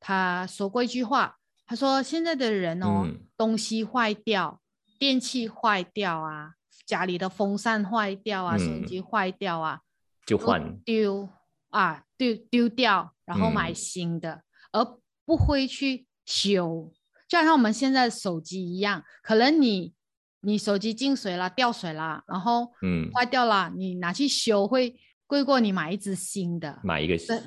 [0.00, 1.36] 他说过一句话，
[1.66, 4.58] 他说现在的人哦，东西坏掉，
[4.98, 6.54] 电器坏掉啊，
[6.86, 9.80] 家里的风扇坏掉啊，手机坏掉啊，
[10.24, 11.28] 就换丢。
[11.70, 14.84] 啊，丢丢掉，然后买新的，而
[15.24, 16.92] 不会去修，
[17.28, 19.94] 就好像我们现在手机一样，可能你
[20.42, 27.40] 你手机进水了，掉水了，然后嗯坏掉了，你拿去修会贵过你买一只新的，买一个新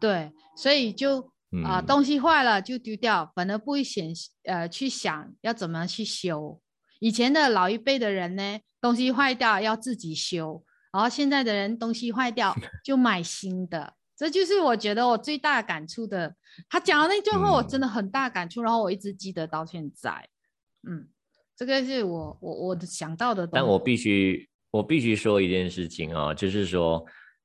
[0.00, 1.30] 对，所以就
[1.64, 4.04] 啊东西坏了就丢掉，反而不会想
[4.44, 6.60] 呃去想要怎么去修。
[7.00, 10.64] 以前的老一辈的人呢，东西坏掉要自己修。
[10.92, 16.34] 然后现在的人东西坏掉 就买新的，这就是我觉得我最大感触的。
[16.68, 20.28] 他讲的那句话我真的很大感触，然后我一直记得到现在。
[20.86, 21.08] 嗯，
[21.56, 23.46] 这个是我我我想到的。
[23.46, 27.02] 但我必须我必须说一件事情啊，就是说，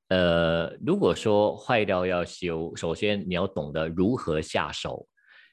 [0.09, 5.07] 呃，如果说坏掉要修，首先你要懂得如何下手。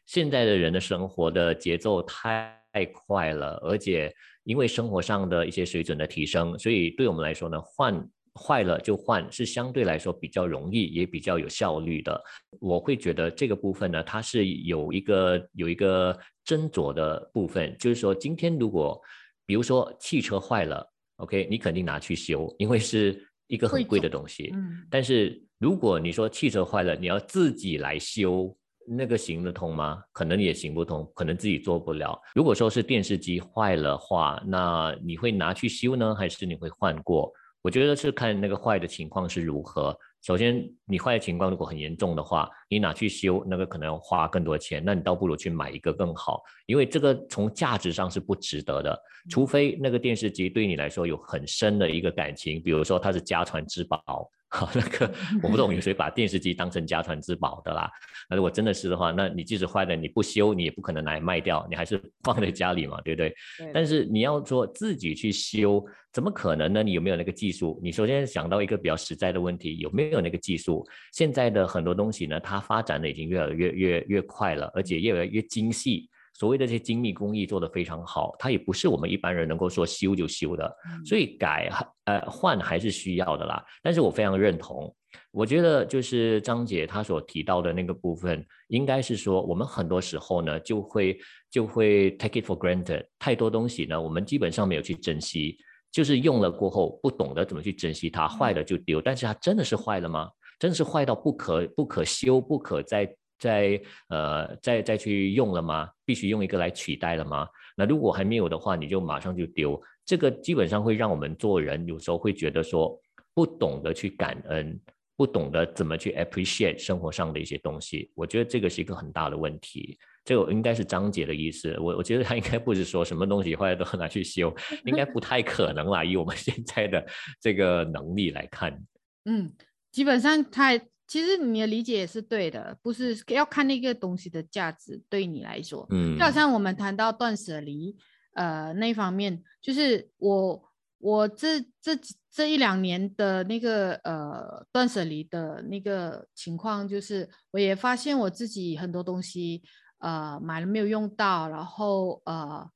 [0.04, 2.58] 现在的人的生活的节奏太
[2.92, 4.12] 快了，而且。
[4.44, 12.20] 因为生活上的一些水准的提升，所以对我们来说呢，换坏了就换，是相对来说比较容易，也比较有效率的。
[12.60, 19.00] 我会觉得这个部分呢，它是有一个有一个斟酌的部分，就是说，今天如果
[19.46, 20.84] 比如说汽车坏了
[21.16, 24.50] ，OK，你肯定拿去修，因为是一个很贵的东西。
[24.52, 24.86] 嗯。
[24.90, 28.56] 但是如果你说汽车坏了，你要自己来修。
[28.86, 30.02] 那个行得通吗？
[30.12, 32.20] 可能也行不通，可能自己做不了。
[32.34, 37.32] 如果说是电视机坏了话，那你会拿去修呢，还是你会换过？
[37.62, 39.96] 我觉得是看那个坏的情况是如何。
[40.22, 48.98] 首先，你坏的情况如果很严重的话，你拿去修，那个可能要花更多钱，那你倒不如去买一个更好，因为这个从价值上是不值得的。
[49.30, 54.30] 除非那个电视机对你来说有很深的一个感情，比如说它是家传之宝。
[54.54, 55.12] 好，那个
[55.42, 57.90] 我不懂有谁把电视机当成家传之宝的啦。
[58.30, 63.34] 那如果真的是的话，那你即使坏了，你不修，你也不可能拿来卖掉，你还是 放在家里嘛，对不对？
[63.72, 66.84] 但是你要说自己去修，怎么可能呢？
[66.84, 67.80] 你有没有那个技术？
[67.82, 70.86] 你首先想到一个比较实在的问题，有没有那个技术？
[71.12, 76.08] 现在的很多东西呢，它发展的已经越来越越越快了，而且越来越精细。
[76.34, 81.70] 所谓的这些精密工艺做得非常好，它也不是我们一般人能够说修就修的，所以改
[82.06, 83.64] 呃换还是需要的啦。
[83.82, 84.92] 但是我非常认同，
[85.30, 91.16] 我觉得就是张姐她所提到的那个部分，应该是说我们很多时候呢就会
[91.52, 95.56] 就会 take it for granted，太多东西呢我们基本上没有去珍惜，
[95.92, 99.00] 就是用了过后不懂得怎么去珍惜它，坏了就丢。
[99.00, 100.28] 但是它真的是坏了吗？
[100.58, 103.08] 真的是坏到不可不可修不可再。
[103.38, 105.88] 再呃再再去用了吗？
[106.04, 107.48] 必须用一个来取代了吗？
[107.76, 109.80] 那如果还没有的话，你就马上就丢。
[110.04, 112.98] 这个基本上会让我们做人有时候会觉得说
[113.34, 114.78] 不懂得去感恩，
[115.16, 118.10] 不懂得怎么去 appreciate 生活上的一些东西。
[118.14, 119.98] 我觉得这个是一个很大的问题。
[120.24, 121.76] 这个应该是张姐的意思。
[121.78, 126.04] 我我觉得他应该不是说什么东西坏了都拿去修，应该不太可能啦。
[126.04, 127.04] 以我们现在的
[127.40, 128.78] 这个能力来看，
[129.24, 129.52] 嗯，
[129.90, 130.80] 基本上他。
[131.14, 137.96] 其实你的理解也是对的，不是要看那个东西的价值对你来说，嗯，就好像我们谈到断舍离，
[138.32, 140.60] 呃，那方面，就是我
[140.98, 141.96] 我这这
[142.32, 149.62] 这一两年的那个呃断舍离的那个情况，就是我也发现我自己很多东西
[150.00, 152.68] 呃买了没有用到，然后呃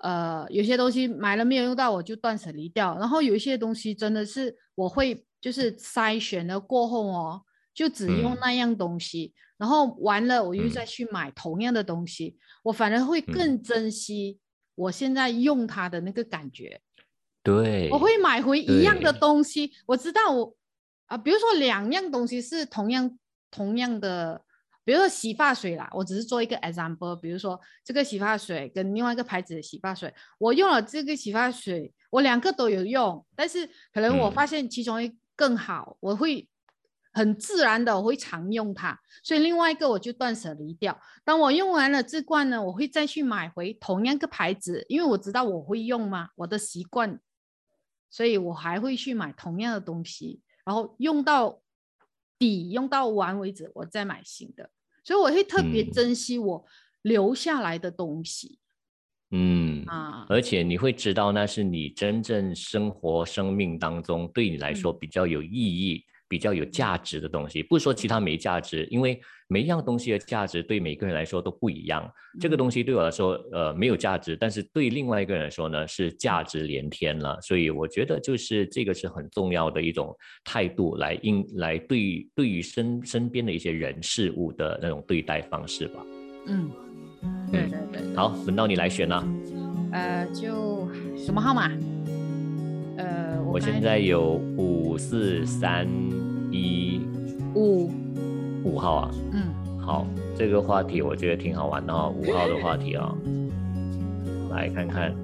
[0.00, 7.42] 呃有些东西买了没有用到，我就断舍离掉，然后有一些东西真的是我会就是筛选了过后哦。
[7.76, 14.38] 就只用那样东西，然后完了我又再去买同样的东西，我反而会更珍惜
[14.74, 16.80] 我现在用它的那个感觉。
[17.42, 20.56] 对，我会买回一样的东西，我知道我
[21.04, 23.18] 啊，比如说两样东西是同样
[23.50, 24.40] 同样的，
[24.82, 36.48] 比如说洗发水啦，我只是做一个 example，比如说这个洗发水跟另外一个牌子的洗发水，我用了这个洗发水，我两个都有用，但是可能我发现其中一更好，我会。
[37.16, 41.00] 很自然的我会常用它，所以另外一个我就断舍离掉。
[41.24, 47.18] 当我用完了这罐呢，我会再去买回同样个牌子，因为我知道我会用嘛，我的习惯，
[48.10, 51.62] 所以我还会去买同样的东西，然后用到
[52.38, 54.68] 底用到完为止，我再买新的。
[55.02, 56.66] 所以我会特别嗯珍惜我
[57.00, 58.58] 留下来的东西
[59.30, 60.26] 嗯，啊。
[60.28, 67.62] 而且你会知道那是你真正生活生命当中对你来说比较有意义、比较有价值的东西。
[67.62, 72.10] 不是说其他没价值，因为每一样东西的价值对每个人来说都不一样。
[72.40, 77.40] 这个东西对我来说，呃，没有价值，但是对另外一个人来说呢，是价值连天了。
[77.40, 80.14] 所以我觉得就是这个是很重要的一种
[80.44, 86.04] 态度，来应来对对于身身边的一些人事物的那种对待方式吧。
[86.48, 86.70] 嗯，
[87.50, 88.16] 对对对对。
[88.16, 89.24] 好，轮到你来选了。
[89.92, 91.70] 呃，就什么号码？
[92.96, 95.86] 呃，我现在有五四三
[96.50, 97.00] 一
[97.54, 97.90] 五，
[98.64, 99.10] 五号啊。
[99.32, 103.14] 嗯，好，这个话题我觉得挺好玩的哦，五号的话题啊、
[104.50, 105.14] 来看看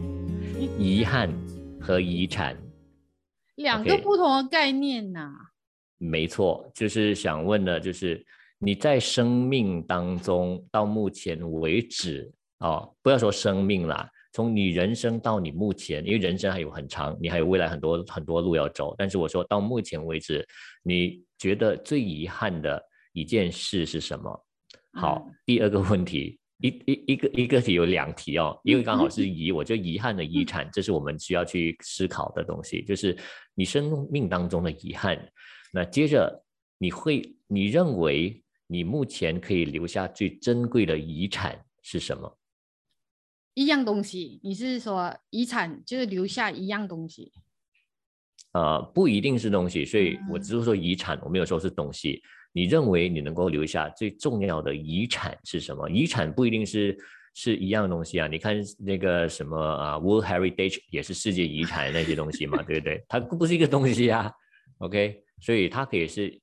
[0.78, 1.30] 遗憾
[1.80, 2.56] 和遗产。
[3.56, 5.30] 两个不同的概念呐、
[5.98, 8.24] 没错，就是想问的，就是
[8.58, 18.94] 你在生命当中到目前为止哦，不要说生命啦，从你人生到你目前，因为人生还有很长，你还有未来很多很多路要走。
[18.96, 20.46] 但是我说到目前为止，
[20.82, 22.80] 你觉得最遗憾的
[23.12, 24.46] 一件事是什么？
[24.92, 33.16] 好，第二个问题，一一一个一个题有两题哦，因为刚好是 遗，我就遗憾的遗产，这是我们需要去思考的东西，就是
[33.54, 35.18] 你生命当中的遗憾。
[35.72, 36.44] 那接着
[36.78, 42.36] 你会，你认为你目前可以留下最珍贵的遗产是什么？
[43.54, 47.32] 一样东西，你是说遗产就是留下一样东西？
[48.52, 52.22] 呃，不一定是东西，所以我嗯只是说遗产，我没有说是东西。
[52.52, 55.88] 你认为你能够留下最重要的遗产是什么？
[55.88, 56.98] 遗产不一定是
[57.32, 58.26] 是一样东西啊。
[58.26, 63.00] 你看那个什么啊，World Heritage 也是世界遗产那些东西嘛，对不对？
[63.08, 64.32] 它不是一个东西啊。
[64.78, 66.40] OK，所以它可以是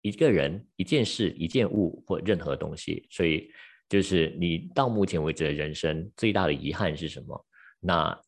[0.00, 3.04] 一个人、一件事、一件物或任何东西。
[3.10, 3.50] 所以
[3.92, 7.46] 就是你到目前为止的人生最大的遗憾是什么？
[7.78, 8.18] 那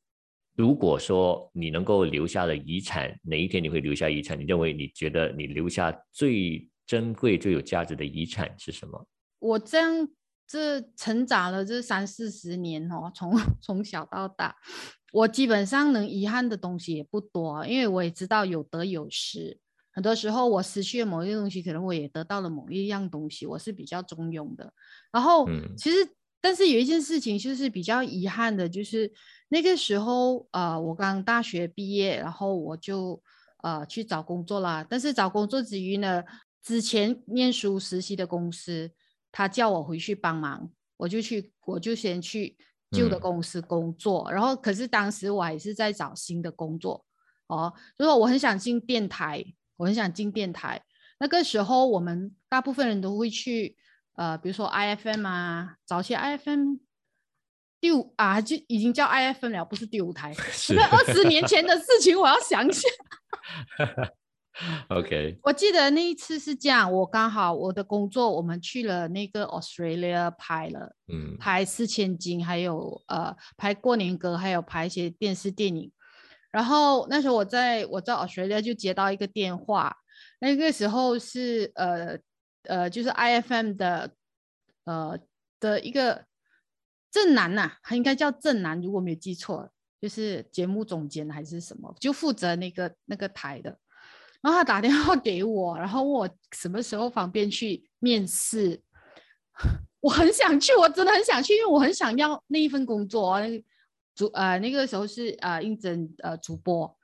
[0.55, 4.39] 如果说你能够留下的遗产，哪一天你会留下遗产？
[4.39, 9.09] 你认为你觉得你留下最珍贵、最有价值的遗产是什么？
[9.39, 10.07] 我这样
[10.47, 14.55] 这成长了这三四十年哦，从 从小到大，
[15.15, 19.59] 我基本上能遗憾的东西也不多，因为我也知道有得有失。
[19.95, 24.73] 很多时候我失去了某一个东西，可能我也得到了某一样东西，我是比较中庸的。
[25.13, 25.97] 然后嗯其实，
[26.41, 29.11] 但是有一件事情就是比较遗憾的，就是
[29.49, 33.23] 那个时候呃，我刚大学毕业，然后我就
[33.63, 34.85] 呃去找工作啦。
[34.89, 36.23] 但是找工作之余呢，
[36.61, 38.91] 之前念书实习的公司，
[39.31, 42.57] 他叫我回去帮忙，我就去，我就先去
[42.91, 44.29] 旧的嗯公司工作。
[44.33, 47.05] 然后，可是当时我还是在找新的工作
[47.47, 49.45] 哦，就是我很想进电台，
[49.77, 50.83] 我很想进电台。
[51.19, 53.77] 那个时候，我们大部分人都会去，
[54.17, 56.77] 呃，比如说 IFM 啊，早期 IFM
[57.81, 60.33] 第五啊，就已经叫 IFM 了，不是第五台。
[60.53, 62.91] 是那二十年前的事情，我要想想。
[64.89, 75.91] OK，我记得那一次是这样，我刚好我的工作，我们去了那个 Australia 拍了嗯拍四千金，还有呃拍过年歌，还有拍一些电视电影。
[76.55, 79.97] 然后那时候我在我在 Australia 就接到一个电话，
[80.39, 82.17] 那个时候是呃
[82.69, 84.13] 呃就是 IFM 的
[84.85, 85.19] 呃
[85.59, 86.25] 的一个
[87.11, 89.69] 正南呐、他应该叫正南，如果没有记错，
[90.01, 93.77] 就是节目总监还是什么，就负责那个那个台的。
[94.41, 98.81] 然后他打电话给我，然后问我什么时候方便去面试。
[99.99, 103.41] 我很想去，我真的很想去，因为我很想要那一份工作哦。
[103.41, 103.65] 那个
[104.15, 106.97] 主呃那个时候是呃应征呃主播，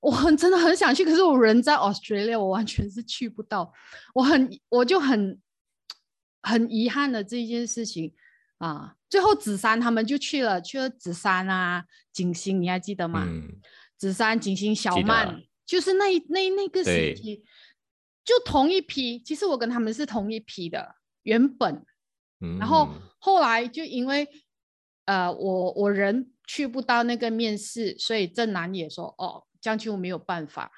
[0.00, 3.72] 我很真的很想去，可是我人在 Australia，我完全是去不到。
[4.14, 5.40] 我很我就很
[6.42, 8.14] 很遗憾的这一件事情
[8.58, 8.96] 啊。
[9.08, 13.24] 最后紫珊他们就去了，去了紫珊啊、景星，你还记得吗？
[13.26, 13.60] 嗯
[13.98, 17.44] 紫珊、景星、小曼，就是那那那个时期，
[18.24, 19.20] 就同一批。
[19.20, 21.84] 其实我跟他们是同一批的，原本。
[22.40, 22.88] 嗯，然后
[23.20, 24.26] 后来就因为
[25.04, 30.70] 呃，我我人去不到那个面试，所以正南也说哦，这样就没有办法。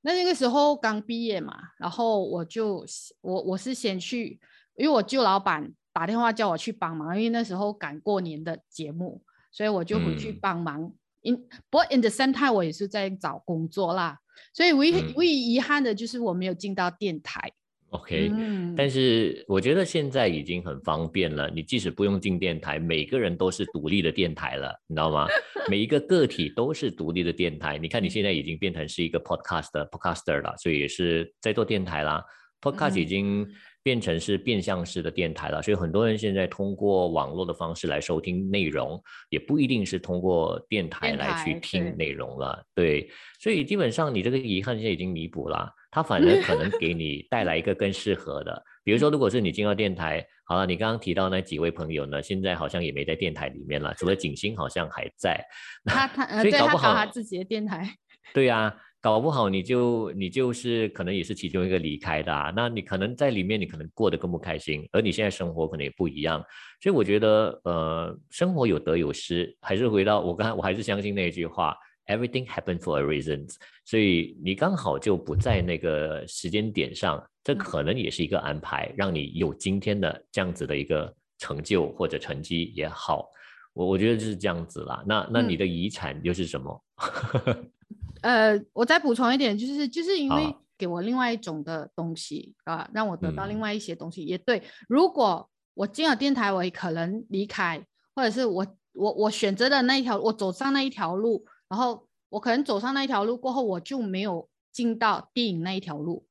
[0.00, 2.84] 那那个时候刚毕业嘛，然后我就
[3.20, 4.40] 我我是先去，
[4.74, 10.92] 因为我旧老板打电话叫我去帮忙，因为那时候赶过年的节目，所以我就回去嗯帮忙。
[11.22, 11.36] in
[11.70, 14.18] 不过 in the same time 我也是在找工作啦，
[14.52, 17.52] 所以唯一、嗯唯一遗憾的就是我没有进到电台。
[17.92, 25.26] OK，、嗯，但是我觉得现在已经很方便了，你即使不用进电台，每个人都是独立的电台了，你知道吗？
[25.68, 27.78] 每一个个体都是独立的电台。
[27.78, 32.24] 你看你现在已经变成是一个 podcast 的 podcaster 了，所以也是在做电台啦。
[32.62, 33.48] Podcast 已嗯经
[33.82, 42.64] 变成是变相式的电台了，所以很多人现在通过网络的方式来收听内容，也不一定是通过电台来去听内容了。
[42.72, 48.62] 对，所以基本上你这个遗憾现在已经弥补了，它反而可能给你带来一个更适合的。
[48.82, 55.40] 比如说，如果是你进到电台，好了，你刚刚提到那几位朋友呢，现在好像也没在电台里面了，除了景星好像还在。
[55.84, 57.88] 他他所以搞不好他自己的电台。
[58.32, 66.42] 对呀、搞不好你就你就是可能也是其中一个离开的、啊，那你可能在里面你可能过得更不开心，而你现在生活可能也不一样，
[66.80, 71.76] 所以我觉得呃，生活有得有失，还是回到我刚才我还是相信那一句话
[72.06, 73.48] ，everything happened for a reason，
[73.84, 83.28] 所以你刚好就不在那个时间点上，这嗯可能也是一个安排，让你有今天的这样子的一个成就或者成绩也好。
[83.74, 85.02] 我我觉得就是这样子啦。
[85.06, 86.84] 那那你嗯的遗产又是什么？
[88.22, 94.62] 呃，我再补充一点，就是就是因为给我另外一种的东西啊、让我得到另嗯外一些东西，也对。
[94.88, 97.84] 如果我进了电台，我也可能离开，
[98.14, 106.26] 或者是我我我选择的那一条，我走上那一条路，然后我可能走上那一条路过后，我就没有进到电影那一条路，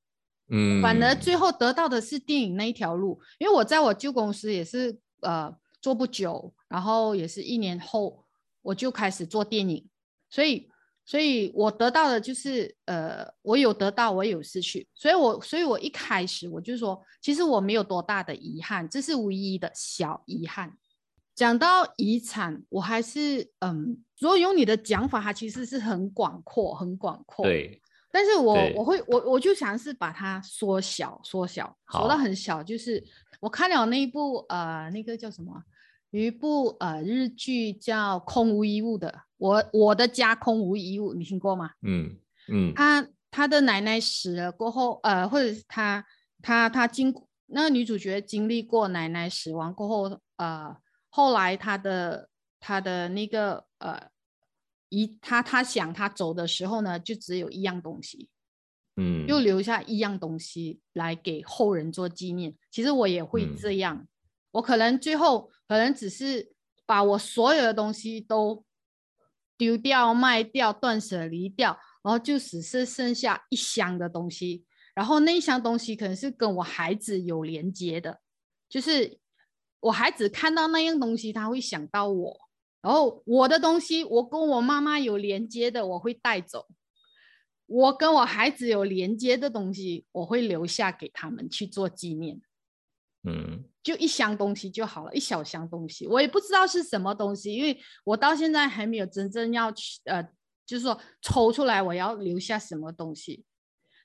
[0.49, 8.23] 嗯，反而最后得到的是电影那一条路，因为我在我旧公司也是呃做不久，然后也是一年后
[8.61, 9.89] 我就开始做电影，
[10.29, 10.69] 所以
[11.05, 20.77] 所以我得到的就是呃我有得到，我也有失去，所以我所以我一开始我就说，其实我没有多大的遗憾，这是唯一的小遗憾。
[21.33, 27.43] 讲到遗产，我还是嗯，如果用你的讲法，它其实是很广阔，很广阔。
[27.43, 32.61] 对，但是我我会我我就想是把它缩小缩小，缩到很小。
[32.61, 33.03] 就是
[33.39, 35.63] 我看了那一部呃那个叫什么啊，
[36.11, 41.71] 有一部呃日剧叫《空无一物》的，我我的家空无一物，你听过吗？
[41.81, 42.15] 嗯
[42.47, 46.05] 嗯他他的奶奶死了过后，呃，或者是他
[46.43, 47.11] 他他经
[47.47, 50.77] 那个女主角经历过奶奶死亡过后，呃，
[51.09, 52.29] 后来他的
[52.61, 54.09] 他的那个呃
[54.89, 58.29] 一他他想他走的时候呢，就只有一样东西，
[58.97, 62.55] 嗯，又留下一样东西来给后人做纪念。
[62.69, 64.07] 其实我也会嗯这样，
[64.51, 66.53] 我可能最后可能只是
[66.85, 68.63] 把我所有的东西都
[69.57, 74.65] 丢掉、卖掉、断舍离掉，然后就只是剩下一箱的东西。
[74.93, 78.19] 然后那一箱东西可能是跟我孩子有连接的，
[78.67, 79.17] 就是
[79.79, 82.50] 我孩子看到那样东西，他会想到我。
[82.81, 86.67] 然后我的东西，我跟我妈妈有连接的，我会带走。
[87.67, 92.41] 我跟我孩子有连接的东西，我会留下给他们去做纪念。
[93.23, 100.21] 嗯就一箱东西就好了，一小箱东西，我也不知道是什么东西，因为我到现在还没有真正要去呃，
[100.65, 103.45] 就是说抽出来我要留下什么东西。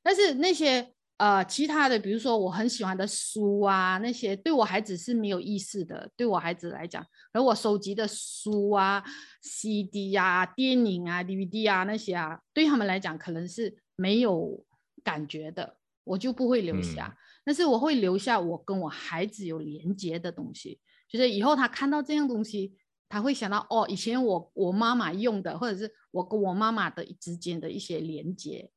[0.02, 9.02] 但是那些呃其他的，比如说我很喜欢的书啊，那些对我孩子是没有意思的，对我孩子来讲，而我收集的书啊、
[9.40, 14.64] CD 啊、电影啊、DVD 啊那些啊，对他们来讲可能是没有
[15.02, 17.16] 感觉的，我就不会留下。
[17.16, 22.74] 嗯但是我会留下我跟我孩子有连接的东西，就是以后他看到这样东西，
[23.08, 28.68] 他会想到哦，以前我我妈妈用的，或者是我跟我妈妈的之间的一些连接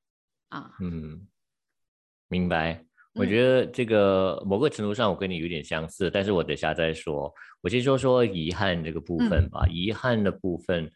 [0.50, 0.76] 啊。
[0.82, 1.28] 嗯，
[2.30, 2.84] 明白。
[3.16, 7.34] 我嗯觉得这个某个程度上我跟你有点相似，但是我等下再说。
[7.62, 9.68] 我先说说遗憾这个部分嗯吧。
[9.68, 10.90] 遗憾的部分，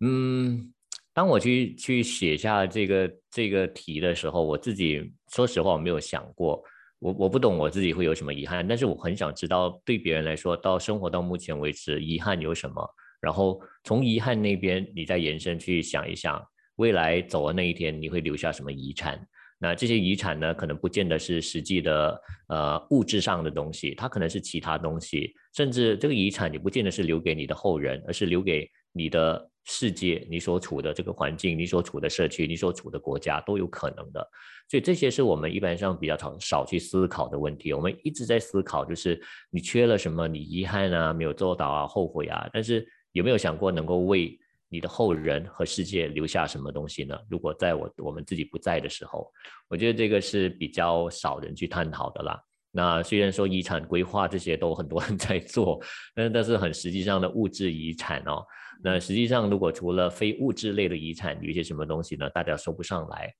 [0.00, 0.72] 嗯，
[1.12, 6.60] 当我去去写下这个这个题的时候，我自己说实话我没有想过，
[6.98, 12.82] 我我不懂我自己会有什么遗憾，但是我很想知道对别人来说，到生活到目前为止，遗憾有什么？
[13.20, 16.42] 然后从遗憾那边，你再延伸去想一想，
[16.76, 19.24] 未来走的那一天，你会留下什么遗产？
[19.62, 34.28] 那这些遗产呢，可能不见得是实际的呃物质上的东西，它可能是其他东西，甚至这个遗产也不见得是留给你的后人，而是留给你的世界、你所处的这个环境、你所处的社区、你所处的国家都有可能的。
[34.68, 37.72] 所以这些是我们一般上比较少少去思考的问题。
[37.72, 42.50] 我们一直在思考，就是你缺了什么，你遗憾啊，没有做到啊，后悔啊。
[42.52, 44.36] 但是有没有想过能够为
[44.72, 47.14] 你的后人和世界留下什么东西呢？
[47.28, 49.30] 如果在我我们自己不在的时候，
[49.68, 52.40] 我觉得这个是比较少人去探讨的啦。
[52.70, 55.78] 那虽然说遗产规划这些都很多人 在做，
[56.14, 58.42] 但但是很实际上的物质遗产哦，
[58.82, 62.30] 那实际上如果除了非物质类的遗产，有一些什么东西呢？
[62.30, 63.30] 大家说不上来。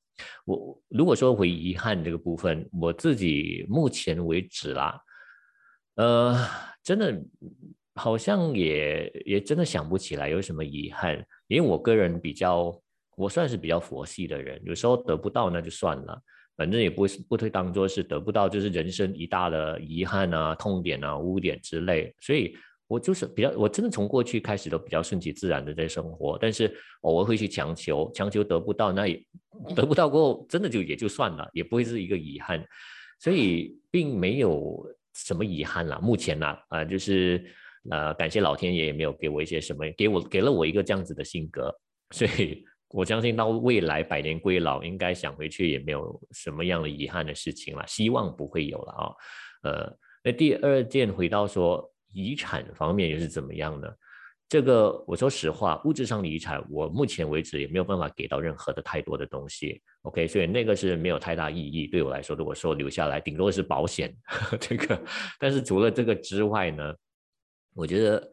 [0.45, 5.01] 我如果说回遗憾这个部分，我自己目前为止啦，
[5.95, 6.37] 呃，
[6.83, 7.19] 真的
[7.95, 12.73] 好像也也真的想不起来有什么遗憾，因为我个人比较，
[13.17, 16.21] 我算是比较佛系的人，有时候得不到那就算了。
[16.55, 22.15] 反正也不会不会当做是得不到，就是人生一大的遗憾啊、痛点啊、污点之类。
[22.21, 22.55] 所以
[22.87, 29.21] 我就是比较，我真的从过去开始都比较顺其自然的在生活，但是偶尔会去强求，强求得不到，那也
[29.75, 32.63] 得不到过后，真的就也就算了，也不会是一个遗憾。
[33.19, 35.99] 所以并没有什么遗憾啦。
[36.03, 37.43] 目前呢，啊，就是
[37.91, 41.75] 呃，感谢老天爷也没有给我一些什么，给我给了我一个这样子的性格，
[42.11, 42.65] 所以。
[42.95, 49.11] 我相信到未来百年归老，应该想回去也没有什么样的遗憾的事情了，希望不会有了啊。
[49.63, 53.89] 呃，那第二件回到说遗产方面又是怎么样呢？
[54.47, 59.81] 这个我说实话，物质上的遗产，我目前为止也没有办法给到任何的太多的东西。
[60.03, 62.37] OK，所以那个是没有太大意义对我来说。
[62.37, 64.15] 如果说留下来，顶多是保险
[64.61, 65.03] 这个。
[65.39, 66.95] 但是除了这个之外呢，
[67.75, 68.31] 我觉得。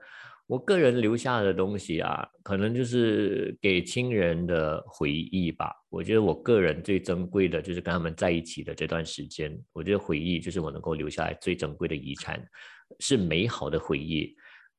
[0.50, 5.72] 我个人留下的东西啊，可能就是给亲人的回忆吧。
[5.92, 9.56] 我觉得我个人最珍贵的就是跟他们在一起的这段时间。
[9.72, 12.44] 我觉得回忆就是我能够留下来最珍贵的遗产，
[13.00, 14.36] 是美好的回忆。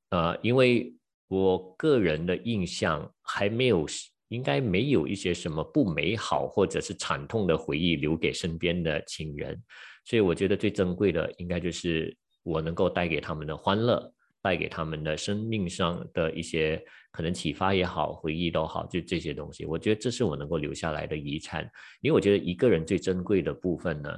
[0.08, 0.92] 呃，因为
[1.28, 3.86] 我个人的印象还没有，
[4.26, 9.56] 应该没有一些什么不美好或者是惨痛的回忆留给身边的亲人，
[10.04, 14.12] 所以我觉得最珍贵的应该就是我能够带给他们的欢乐。
[14.42, 16.82] 带给他们的生命上的一些
[17.12, 21.62] 可能启发也好，回忆都好，就这些东西，我觉得这是我能够留下来的遗产。
[22.00, 24.10] 因为我觉得一个人最珍贵的部分呢，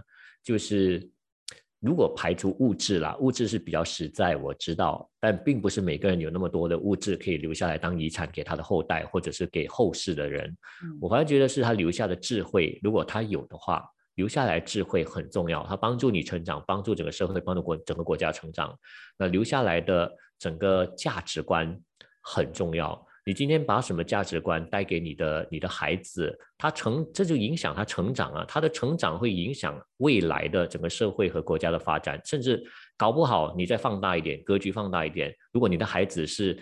[0.43, 1.11] 就是
[1.81, 10.57] 如果排除物质啦，物质是比较实在，我知道，但并不是每个人有那么多的物质可以留下来当遗产给他的后代，或者是给后世的人。
[11.01, 13.85] 我反而觉得是他留下的智慧，如果他有的话。
[14.15, 18.79] 留下来智慧很重要，它帮助你成长，帮助整个社会，帮助国整个国家成长。
[19.17, 21.79] 那留下来的整个价值观
[22.23, 23.07] 很重要。
[23.25, 28.45] 你今天把什么价值观带给你的你的孩子，他成这就影响他成长啊。
[28.49, 32.61] 他的成长会影响未来的整个社会和国家的发展，甚至
[32.97, 35.33] 搞不好你再放大一点格局，放大一点。
[35.53, 36.59] 如果你的孩子是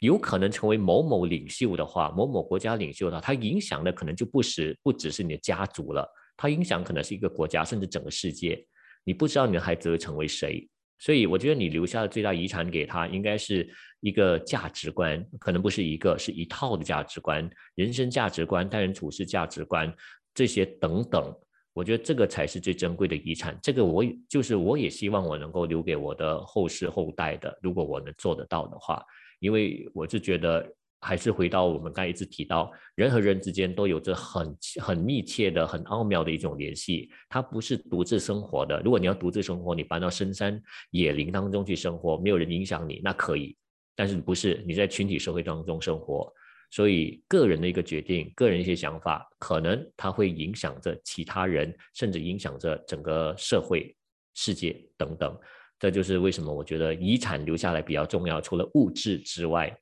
[0.00, 6.04] 有可能成为某某领袖的话，某某国家领袖的话，他影响的可能就不是不只是你的家族了。
[6.38, 8.64] 它影响可能是一个国家，甚至整个世界。
[9.02, 10.68] 你不知道你的孩子会成为谁，
[10.98, 13.68] 所以我觉得你留下的最大遗产给他，应该是
[14.00, 19.92] 一个价值观，可能不是一个，是一套的价值观，人生价值观、待人处事价值观
[20.32, 21.34] 这些等等。
[21.72, 23.58] 我觉得这个才是最珍贵的遗产。
[23.60, 29.04] 这个我就是我也希望我能够留给我的后世后代的，如果我能做得到的话，
[29.40, 30.64] 因为我是觉得。
[31.00, 37.08] 还是回到我们刚才一直提到，人和人之间都有着很很密切的、很奥妙的一种联系。
[37.28, 38.80] 它不是独自生活的。
[38.80, 43.56] 如果你要独自生活，你搬到深山野林当中去生活，没有人影响你，那可以。
[43.94, 46.32] 但是不是你在群体社会当中生活，
[46.72, 53.96] 所以个人的一个决定、个人一些想法，可能它会影响着其他人，甚至影响着整个社会、
[54.34, 55.38] 世界等等。
[55.78, 58.40] 这就是为什么我觉得遗产留下来比较重要。
[58.40, 59.72] 除了物质之外，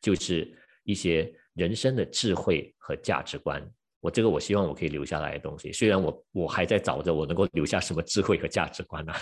[0.00, 0.50] 就是。
[0.84, 3.62] 一些人生的智慧和价值观，
[4.00, 5.72] 我这个我希望我可以留下来的东西。
[5.72, 9.12] 虽然我我还在找着我能够留下什么智慧和价值观呢？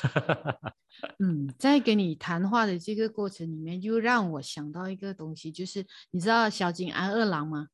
[1.19, 7.69] 嗯，在跟你谈话的这个过程里面，又让我想到一个东西，就是你知道小井安二郎吗？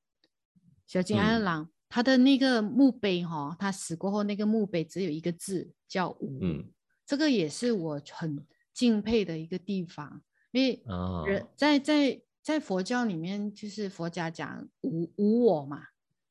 [0.86, 6.64] 小井安二郎他的那个墓碑哈，他死过后那个墓碑只有一个字叫“无”，嗯，
[7.06, 10.82] 这个也是我很敬佩的一个地方，因为
[11.26, 12.20] 人在在。
[12.46, 15.82] 在佛教里面，就是佛家讲无无我嘛，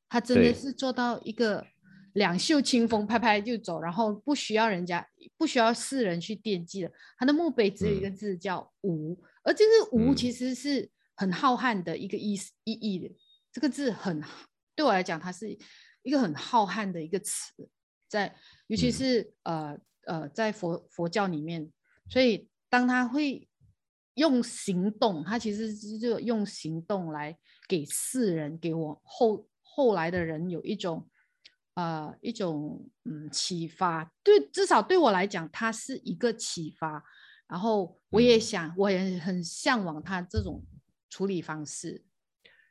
[0.08, 1.66] 他真的是做到一个
[2.14, 5.06] 两袖清风，拍拍就走，然后不需要人家，
[5.36, 6.90] 不需要世人去惦记的。
[7.18, 13.14] 他的墓碑只有一个字叫无，而这个无其实是很浩瀚的一个意思意义的。
[13.52, 14.18] 这个字很
[14.74, 15.54] 对我来讲，它是
[16.00, 17.52] 一个很浩瀚的一个词，
[18.08, 18.34] 在
[18.68, 21.70] 尤其是呃呃在佛佛教里面，
[22.08, 23.46] 所以当他会。
[24.16, 27.34] 用行动，他其实是就用行动来
[27.66, 31.08] 给世人，给我后后来的人有一种，
[31.74, 34.12] 呃，一种嗯启发。
[34.22, 37.02] 对，至少对我来讲，它是一个启发。
[37.48, 40.64] 然后我也想，我也很向往他这种
[41.08, 42.02] 处理方式。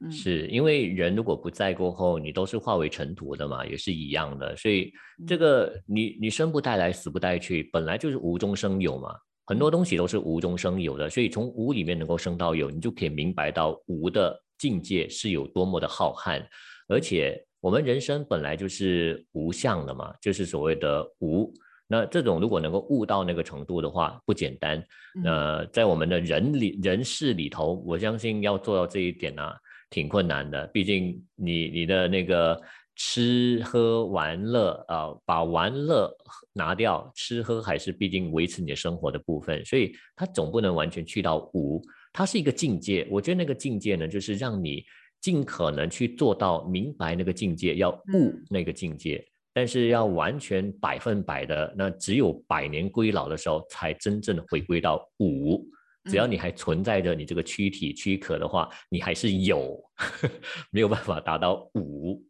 [0.01, 4.53] 嗯是因为人如果不在过后，你都是化为尘土的嘛，也是一样的。
[4.57, 4.91] 所以
[5.25, 9.15] 这嗯个你你生不带来，死不带去，本来就是无中生有嘛。
[9.45, 16.43] 很多东西都是无中生有的，所以从无里面能够生到有，你就可以明白到无的境界是有多么的浩瀚。
[16.87, 21.53] 而且我们人生本来就是无相的嘛，就是所谓的无。
[21.87, 24.83] 那这种如果能够悟到那个程度的话，不简单。
[25.23, 29.43] 那呃，在我们的人里人世里头，我相信要做到这一点呢、
[29.91, 30.65] 挺困难的。
[30.67, 32.59] 毕竟你你的那个
[32.95, 36.09] 吃喝玩乐啊、呃把玩乐
[36.53, 41.81] 拿掉，吃喝还是毕竟维持你的生活的部分，所以它总不能完全去到无，
[42.13, 43.07] 它是一个境界。
[43.11, 44.83] 我觉得那个境界呢，就是让你
[45.21, 49.25] 尽可能去做到明白那个境界，要悟嗯那个境界。
[49.53, 55.65] 但是要完全百分百的，那只有百年归老的时候，才真正回归到无。
[56.09, 59.81] 只要嗯你还存在着你这个躯体躯壳的话，你还是有，
[60.71, 62.21] 没有办法达到无。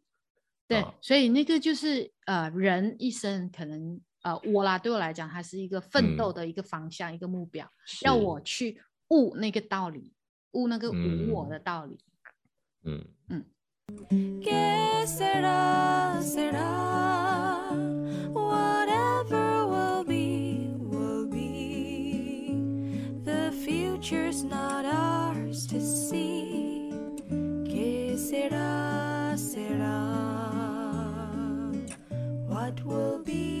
[0.68, 6.34] 对啊，所以那个就是呃，人一生可能呃，我啦，对我来讲，它是一个奋斗嗯。
[6.34, 7.70] 的一个方向，一个目标，
[8.02, 10.12] 要我去悟那个道理，
[10.52, 11.48] 悟那个无我嗯。
[11.48, 11.98] 的道理。
[12.84, 13.04] 嗯。
[27.68, 28.85] ¿Qué será?
[32.86, 33.55] will be.